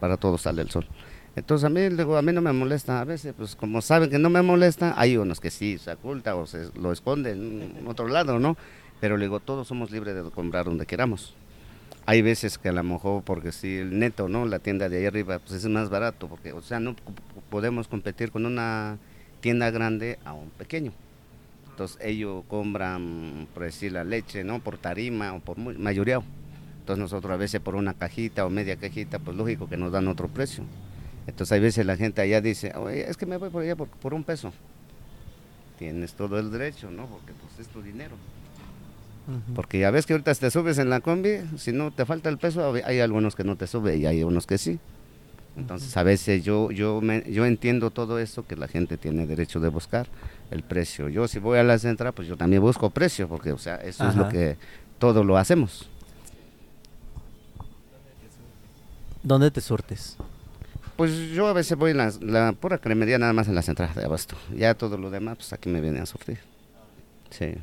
para 0.00 0.16
todo 0.16 0.38
sale 0.38 0.62
el 0.62 0.70
sol. 0.70 0.86
Entonces 1.34 1.64
a 1.64 1.70
mí, 1.70 1.80
digo, 1.88 2.16
a 2.16 2.22
mí 2.22 2.32
no 2.32 2.42
me 2.42 2.52
molesta, 2.52 3.00
a 3.00 3.04
veces, 3.04 3.34
pues 3.36 3.56
como 3.56 3.80
saben 3.80 4.10
que 4.10 4.18
no 4.18 4.28
me 4.28 4.42
molesta, 4.42 4.94
hay 4.98 5.16
unos 5.16 5.40
que 5.40 5.50
sí 5.50 5.78
se 5.78 5.92
oculta 5.92 6.36
o 6.36 6.46
se 6.46 6.68
lo 6.78 6.92
esconden 6.92 7.74
en 7.78 7.86
otro 7.86 8.06
lado, 8.06 8.38
¿no? 8.38 8.56
Pero 9.00 9.16
le 9.16 9.24
digo, 9.24 9.40
todos 9.40 9.66
somos 9.66 9.90
libres 9.90 10.14
de 10.14 10.30
comprar 10.30 10.66
donde 10.66 10.84
queramos. 10.84 11.34
Hay 12.04 12.20
veces 12.20 12.58
que 12.58 12.68
a 12.68 12.72
lo 12.72 12.82
mejor, 12.82 13.22
porque 13.22 13.52
si 13.52 13.78
el 13.78 13.98
neto, 13.98 14.28
¿no? 14.28 14.44
La 14.44 14.58
tienda 14.58 14.88
de 14.88 14.98
ahí 14.98 15.06
arriba, 15.06 15.38
pues 15.38 15.52
es 15.52 15.70
más 15.70 15.88
barato, 15.88 16.28
porque, 16.28 16.52
o 16.52 16.60
sea, 16.60 16.80
no 16.80 16.96
podemos 17.48 17.88
competir 17.88 18.30
con 18.30 18.44
una 18.44 18.98
tienda 19.40 19.70
grande 19.70 20.18
a 20.24 20.34
un 20.34 20.50
pequeño. 20.50 20.92
Entonces 21.72 21.98
ellos 22.02 22.44
compran, 22.48 23.48
por 23.54 23.62
decir, 23.62 23.92
la 23.92 24.04
leche, 24.04 24.44
¿no? 24.44 24.60
Por 24.60 24.76
tarima 24.76 25.32
o 25.32 25.40
por 25.40 25.56
mayoría. 25.56 26.20
Entonces 26.80 27.00
nosotros 27.00 27.32
a 27.32 27.36
veces 27.36 27.62
por 27.62 27.76
una 27.76 27.94
cajita 27.94 28.44
o 28.44 28.50
media 28.50 28.76
cajita, 28.76 29.18
pues 29.18 29.36
lógico 29.36 29.68
que 29.68 29.78
nos 29.78 29.90
dan 29.90 30.06
otro 30.06 30.28
precio. 30.28 30.64
Entonces 31.26 31.52
hay 31.52 31.60
veces 31.60 31.86
la 31.86 31.96
gente 31.96 32.20
allá 32.20 32.42
dice, 32.42 32.74
Oye, 32.76 33.08
es 33.08 33.16
que 33.16 33.24
me 33.24 33.38
voy 33.38 33.48
por 33.48 33.62
allá 33.62 33.74
por, 33.74 34.12
un 34.12 34.22
peso. 34.22 34.52
Tienes 35.78 36.12
todo 36.12 36.38
el 36.38 36.50
derecho, 36.50 36.90
¿no? 36.90 37.06
Porque 37.06 37.32
pues 37.32 37.66
es 37.66 37.72
tu 37.72 37.80
dinero. 37.80 38.16
Porque 39.54 39.78
ya 39.78 39.90
ves 39.90 40.04
que 40.04 40.12
ahorita 40.12 40.34
te 40.34 40.50
subes 40.50 40.76
en 40.78 40.90
la 40.90 41.00
combi, 41.00 41.38
si 41.56 41.72
no 41.72 41.90
te 41.90 42.04
falta 42.04 42.28
el 42.28 42.36
peso, 42.36 42.74
hay 42.84 43.00
algunos 43.00 43.34
que 43.34 43.44
no 43.44 43.56
te 43.56 43.66
sube 43.66 43.96
y 43.96 44.04
hay 44.04 44.24
unos 44.24 44.46
que 44.46 44.58
sí. 44.58 44.78
Entonces 45.56 45.96
a 45.96 46.02
veces 46.02 46.44
yo, 46.44 46.70
yo, 46.70 47.00
me, 47.00 47.22
yo 47.30 47.46
entiendo 47.46 47.90
todo 47.90 48.18
esto 48.18 48.46
que 48.46 48.56
la 48.56 48.68
gente 48.68 48.98
tiene 48.98 49.26
derecho 49.26 49.60
de 49.60 49.68
buscar 49.68 50.08
el 50.52 50.62
precio. 50.62 51.08
Yo 51.08 51.26
si 51.28 51.38
voy 51.38 51.58
a 51.58 51.62
la 51.62 51.78
central, 51.78 52.12
pues 52.12 52.28
yo 52.28 52.36
también 52.36 52.62
busco 52.62 52.90
precio, 52.90 53.28
porque 53.28 53.52
o 53.52 53.58
sea, 53.58 53.76
eso 53.76 54.08
es 54.08 54.16
lo 54.16 54.28
que 54.28 54.56
todo 54.98 55.24
lo 55.24 55.36
hacemos. 55.36 55.88
¿Dónde 59.22 59.50
te 59.50 59.60
surtes? 59.60 60.16
Pues 60.96 61.30
yo 61.30 61.46
a 61.46 61.52
veces 61.52 61.78
voy 61.78 61.92
en 61.92 61.96
la, 61.98 62.12
la, 62.20 62.52
pura 62.52 62.78
cremería 62.78 63.18
nada 63.18 63.32
más 63.32 63.48
en 63.48 63.54
la 63.54 63.62
central 63.62 63.94
de 63.94 64.04
abasto. 64.04 64.36
Ya 64.54 64.74
todo 64.74 64.98
lo 64.98 65.10
demás, 65.10 65.36
pues 65.38 65.52
aquí 65.52 65.68
me 65.68 65.80
vienen 65.80 66.02
a 66.02 66.06
surtir. 66.06 66.38
Sí. 67.30 67.54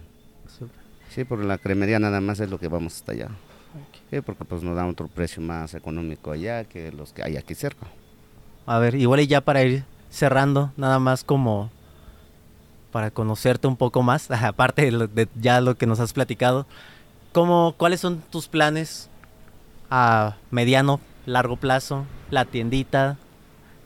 Sí, 1.10 1.24
por 1.24 1.44
la 1.44 1.58
cremería 1.58 2.00
nada 2.00 2.22
más 2.22 2.40
es 2.40 2.50
lo 2.50 2.60
que 2.60 2.68
vamos 2.68 2.96
hasta 2.96 3.12
allá. 3.12 3.30
Sí, 4.10 4.22
porque 4.22 4.46
pues 4.46 4.64
nos 4.64 4.76
da 4.76 4.86
otro 4.86 5.08
precio 5.08 5.42
más 5.42 5.74
económico 5.74 6.32
allá 6.32 6.64
que 6.64 6.92
los 6.92 7.14
que 7.14 7.24
hay 7.24 7.38
aquí 7.38 7.56
cerca. 7.56 7.88
A 8.66 8.80
ver, 8.80 8.96
igual 8.96 9.20
y 9.20 9.28
ya 9.28 9.42
para 9.42 9.64
ir 9.64 9.84
cerrando, 10.10 10.72
nada 10.78 11.00
más 11.00 11.24
como 11.24 11.72
para 12.92 13.12
conocerte 13.12 13.68
un 13.68 13.78
poco 13.78 14.04
más, 14.04 14.30
aparte 14.32 14.92
de, 14.92 15.28
ya 15.40 15.62
lo 15.62 15.76
que 15.76 15.86
nos 15.86 16.00
has 16.00 16.14
platicado, 16.14 16.66
¿cómo, 17.32 17.76
¿cuáles 17.78 18.00
son 18.00 18.22
tus 18.30 18.48
planes 18.48 19.10
a 19.90 20.38
mediano, 20.52 21.00
largo 21.26 21.56
plazo? 21.58 22.06
La 22.32 22.46
tiendita, 22.46 23.18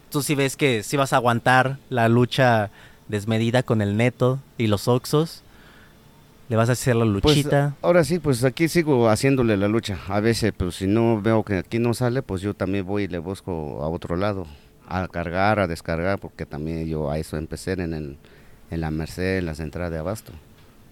tú 0.10 0.22
sí 0.22 0.36
ves 0.36 0.58
que 0.58 0.84
sí 0.84 0.98
vas 0.98 1.14
a 1.14 1.18
aguantar 1.18 1.78
la 1.90 2.10
lucha 2.10 2.70
desmedida 3.08 3.64
con 3.64 3.82
el 3.82 3.98
neto 3.98 4.40
y 4.58 4.68
los 4.68 4.88
oxos. 4.88 5.44
¿Le 6.50 6.58
vas 6.58 6.70
a 6.70 6.74
hacer 6.74 6.96
la 6.96 7.06
pues, 7.06 7.38
luchita? 7.38 7.76
ahora 7.82 8.04
sí, 8.04 8.20
pues 8.20 8.44
aquí 8.44 8.68
sigo 8.68 9.10
haciéndole 9.10 9.56
la 9.56 9.68
lucha. 9.68 9.98
A 10.08 10.20
veces, 10.20 10.54
pues 10.56 10.76
si 10.76 10.88
no 10.88 11.22
veo 11.22 11.44
que 11.44 11.60
aquí 11.60 11.80
no 11.80 11.94
sale, 11.94 12.22
pues 12.22 12.42
yo 12.42 12.54
también 12.54 12.86
voy 12.86 13.04
y 13.04 13.08
le 13.08 13.18
busco 13.18 13.82
a 13.82 13.88
otro 13.88 14.18
lado, 14.18 14.46
a 14.86 15.08
cargar, 15.08 15.60
a 15.60 15.68
descargar, 15.68 16.20
porque 16.20 16.46
también 16.46 16.86
yo 16.86 17.10
a 17.10 17.18
eso 17.18 17.38
empecé 17.38 17.72
en 17.72 17.94
el, 17.94 18.18
en 18.74 18.82
la 18.82 18.92
Merced, 18.92 19.40
en 19.40 19.46
la 19.46 19.56
central 19.56 19.92
de 19.92 20.00
Abasto. 20.00 20.34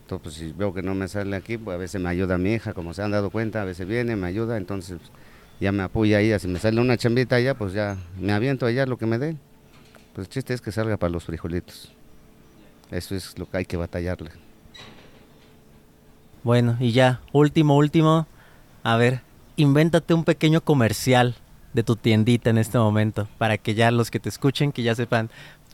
Entonces, 0.04 0.24
pues, 0.24 0.36
si 0.36 0.58
veo 0.58 0.74
que 0.74 0.82
no 0.82 0.94
me 0.94 1.08
sale 1.08 1.36
aquí, 1.36 1.58
pues 1.58 1.76
a 1.76 1.78
veces 1.78 2.02
me 2.02 2.10
ayuda 2.10 2.38
mi 2.38 2.54
hija, 2.54 2.74
como 2.74 2.94
se 2.94 3.02
han 3.02 3.12
dado 3.12 3.30
cuenta, 3.30 3.62
a 3.62 3.66
veces 3.66 3.88
viene, 3.88 4.16
me 4.16 4.28
ayuda, 4.28 4.58
entonces 4.58 5.00
ya 5.60 5.72
me 5.72 5.84
apoya 5.84 6.18
ahí, 6.18 6.38
si 6.40 6.48
me 6.48 6.60
sale 6.60 6.82
una 6.82 6.98
chambita 6.98 7.36
allá, 7.38 7.54
pues 7.56 7.74
ya 7.74 7.98
me 8.20 8.34
aviento 8.34 8.66
allá 8.66 8.86
lo 8.86 8.98
que 8.98 9.06
me 9.06 9.18
dé. 9.18 9.38
Pues 10.14 10.28
el 10.28 10.34
chiste 10.34 10.54
es 10.54 10.62
que 10.62 10.72
salga 10.72 10.98
para 10.98 11.12
los 11.12 11.24
frijolitos. 11.24 11.94
Eso 12.90 13.16
es 13.16 13.38
lo 13.40 13.50
que 13.50 13.58
hay 13.58 13.66
que 13.66 13.78
batallarle. 13.78 14.32
Bueno, 16.44 16.76
y 16.80 16.92
ya, 16.92 17.22
último, 17.32 17.78
último, 17.78 18.28
a 18.84 18.98
ver, 18.98 19.22
invéntate 19.56 20.14
un 20.14 20.24
pequeño 20.24 20.62
comercial 20.62 21.36
de 21.74 21.84
tu 21.84 21.96
tiendita 21.96 22.50
en 22.50 22.58
este 22.58 22.78
momento, 22.78 23.30
para 23.38 23.58
que 23.58 23.76
ya 23.76 23.92
los 23.92 24.12
que 24.12 24.20
te 24.20 24.28
escuchen, 24.28 24.72
que 24.72 24.84
ya 24.84 24.96
sepan, 24.96 25.30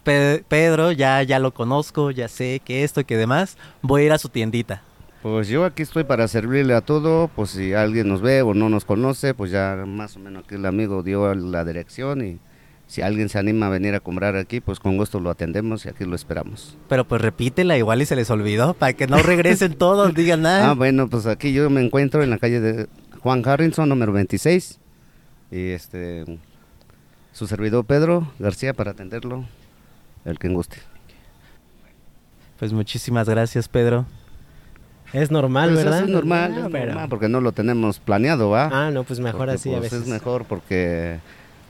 Pedro, 0.07 0.91
ya, 0.91 1.21
ya 1.23 1.39
lo 1.39 1.53
conozco, 1.53 2.11
ya 2.11 2.27
sé 2.27 2.61
que 2.63 2.83
esto, 2.83 3.05
que 3.05 3.17
demás, 3.17 3.57
voy 3.81 4.03
a 4.03 4.05
ir 4.05 4.11
a 4.13 4.17
su 4.17 4.29
tiendita. 4.29 4.81
Pues 5.21 5.49
yo 5.49 5.65
aquí 5.65 5.83
estoy 5.83 6.05
para 6.05 6.27
servirle 6.27 6.73
a 6.73 6.81
todo, 6.81 7.29
pues 7.35 7.49
si 7.49 7.73
alguien 7.73 8.07
nos 8.07 8.21
ve 8.21 8.41
o 8.41 8.53
no 8.53 8.69
nos 8.69 8.85
conoce, 8.85 9.33
pues 9.33 9.51
ya 9.51 9.83
más 9.85 10.15
o 10.15 10.19
menos 10.19 10.45
aquí 10.45 10.55
el 10.55 10.65
amigo 10.65 11.03
dio 11.03 11.33
la 11.33 11.65
dirección 11.65 12.25
y 12.25 12.39
si 12.87 13.01
alguien 13.01 13.27
se 13.27 13.37
anima 13.37 13.67
a 13.67 13.69
venir 13.69 13.93
a 13.95 13.99
comprar 13.99 14.37
aquí, 14.37 14.61
pues 14.61 14.79
con 14.79 14.95
gusto 14.95 15.19
lo 15.19 15.29
atendemos 15.29 15.85
y 15.85 15.89
aquí 15.89 16.05
lo 16.05 16.15
esperamos. 16.15 16.77
Pero 16.87 17.05
pues 17.05 17.21
repítela, 17.21 17.77
igual 17.77 18.01
y 18.01 18.05
se 18.05 18.15
les 18.15 18.29
olvidó, 18.29 18.73
para 18.75 18.93
que 18.93 19.07
no 19.07 19.17
regresen 19.17 19.73
todos, 19.77 20.13
digan 20.13 20.43
nada. 20.43 20.69
Ah, 20.69 20.73
bueno, 20.73 21.09
pues 21.09 21.25
aquí 21.25 21.51
yo 21.51 21.69
me 21.69 21.83
encuentro 21.83 22.23
en 22.23 22.29
la 22.29 22.37
calle 22.37 22.61
de 22.61 22.87
Juan 23.19 23.45
Harrison, 23.45 23.89
número 23.89 24.13
26, 24.13 24.79
y 25.51 25.69
este 25.71 26.23
su 27.33 27.45
servidor 27.45 27.85
Pedro 27.85 28.31
García 28.39 28.73
para 28.73 28.91
atenderlo, 28.91 29.45
el 30.27 30.37
que 30.39 30.49
guste. 30.49 30.77
Pues 32.59 32.73
muchísimas 32.73 33.27
gracias, 33.29 33.67
Pedro. 33.67 34.05
Es 35.13 35.31
normal, 35.31 35.71
Pues 35.71 35.85
¿verdad? 35.85 36.03
Es 36.03 36.09
normal, 36.09 36.53
Ah, 36.55 36.65
es 36.65 36.71
pero- 36.71 36.85
normal, 36.87 37.09
porque 37.09 37.29
no 37.29 37.39
lo 37.39 37.51
tenemos 37.53 37.99
planeado, 37.99 38.49
¿va? 38.49 38.69
Ah, 38.71 38.91
no, 38.91 39.03
pues 39.03 39.19
mejor 39.19 39.39
Porque, 39.47 39.53
así 39.55 39.69
a 39.73 39.77
pues, 39.77 39.91
veces. 39.91 40.01
Es 40.03 40.07
mejor 40.09 40.43
porque 40.45 41.19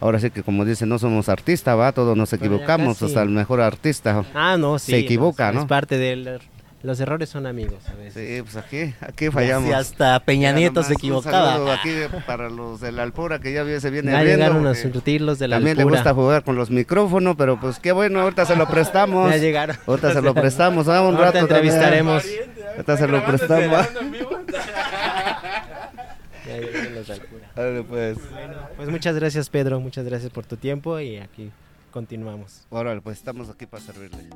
ahora 0.02 0.20
sí 0.20 0.32
que 0.32 0.42
como 0.44 0.66
dicen, 0.66 0.90
no 0.90 0.98
somos 0.98 1.30
artistas, 1.30 1.78
¿va? 1.78 1.92
Todos 1.92 2.18
nos 2.18 2.34
equivocamos, 2.34 3.02
hasta 3.04 3.22
el 3.22 3.30
mejor 3.30 3.62
artista. 3.62 4.26
Ah, 4.34 4.58
no, 4.58 4.80
sí. 4.80 4.92
Se 4.92 4.98
equivoca, 5.00 5.52
¿no? 5.52 5.62
Es 5.62 5.66
parte 5.68 5.98
del... 5.98 6.40
Los 6.84 7.00
errores 7.00 7.28
son 7.30 7.48
amigos 7.48 7.88
a 7.90 7.96
veces. 7.96 8.14
Sí, 8.38 8.42
pues 8.44 8.56
aquí, 8.56 8.94
aquí 9.02 9.30
fallamos. 9.32 9.68
Si 9.68 9.74
hasta 9.74 10.20
Peña 10.20 10.52
Nieto 10.52 10.84
se 10.84 10.90
un 10.90 10.98
equivocaba. 10.98 11.54
saludo 11.54 11.72
aquí 11.72 11.90
para 12.28 12.50
los 12.50 12.80
de 12.80 12.92
la 12.92 13.02
Alpura 13.04 13.40
que 13.40 13.52
ya 13.52 13.66
se 13.80 13.90
viene 13.90 14.12
Ya 14.12 14.24
llegaron 14.24 14.66
a 14.68 14.76
surtirlos 14.76 15.40
de 15.40 15.48
la 15.48 15.56
También 15.58 15.76
le 15.78 15.82
Alpura. 15.84 16.00
gusta 16.02 16.14
jugar 16.14 16.44
con 16.44 16.56
los 16.56 16.70
micrófonos, 16.70 17.36
pero 17.36 17.60
pues 17.60 17.80
qué 17.80 17.92
bueno, 17.92 18.22
ahorita 18.22 18.46
se 18.46 18.56
lo 18.56 18.68
prestamos. 18.70 19.32
Ya 19.32 19.38
llegaron. 19.38 19.76
Ahorita 19.88 20.14
se 20.14 20.22
lo 20.22 20.34
prestamos, 20.36 20.88
ah, 20.88 21.02
un 21.02 21.16
Ahorita 21.16 21.24
rato 21.26 21.48
también. 21.48 21.74
entrevistaremos. 21.74 22.24
Ahorita 22.74 22.98
se 22.98 23.08
lo 23.08 23.26
prestamos. 23.26 23.88
Ya 26.48 26.58
llegaron 26.60 26.96
los 26.96 27.08
de 27.08 27.14
Alpura. 27.14 27.52
Dale, 27.56 27.84
pues. 27.84 28.18
Pues 28.78 28.90
muchas 28.90 29.16
gracias, 29.16 29.50
Pedro. 29.50 29.80
Muchas 29.82 30.06
gracias 30.06 30.32
por 30.32 30.46
tu 30.46 30.56
tiempo 30.56 30.98
y 31.00 31.18
aquí 31.18 31.52
continuamos. 31.92 32.66
Órale, 32.70 33.02
pues 33.02 33.18
estamos 33.18 33.50
aquí 33.50 33.66
para 33.66 33.84
servirle. 33.84 34.30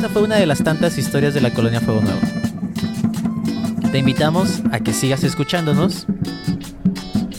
Esta 0.00 0.08
fue 0.08 0.22
una 0.22 0.36
de 0.36 0.46
las 0.46 0.64
tantas 0.64 0.96
historias 0.96 1.34
de 1.34 1.42
la 1.42 1.52
colonia 1.52 1.78
Fuego 1.78 2.00
Nuevo. 2.00 2.20
Te 3.92 3.98
invitamos 3.98 4.62
a 4.72 4.80
que 4.80 4.94
sigas 4.94 5.24
escuchándonos 5.24 6.06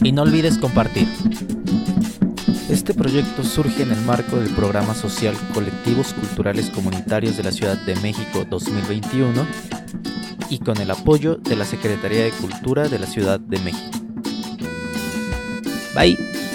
y 0.04 0.12
no 0.12 0.22
olvides 0.22 0.60
compartir. 0.60 1.08
Este 2.70 2.94
proyecto 2.94 3.44
surge 3.44 3.82
en 3.82 3.92
el 3.92 4.00
marco 4.02 4.36
del 4.36 4.52
programa 4.52 4.94
social 4.94 5.34
Colectivos 5.56 6.14
Culturales 6.14 6.70
Comunitarios 6.70 7.36
de 7.36 7.42
la 7.42 7.52
Ciudad 7.52 7.84
de 7.84 7.96
México 7.96 8.46
2021 8.48 9.44
y 10.52 10.60
con 10.60 10.78
el 10.78 10.92
apoyo 10.92 11.38
de 11.38 11.56
la 11.56 11.66
Secretaría 11.66 12.26
de 12.26 12.30
Cultura 12.30 12.88
de 12.88 13.00
la 13.00 13.08
Ciudad 13.08 13.40
de 13.40 13.58
México. 13.58 13.98
Bye. 15.96 16.51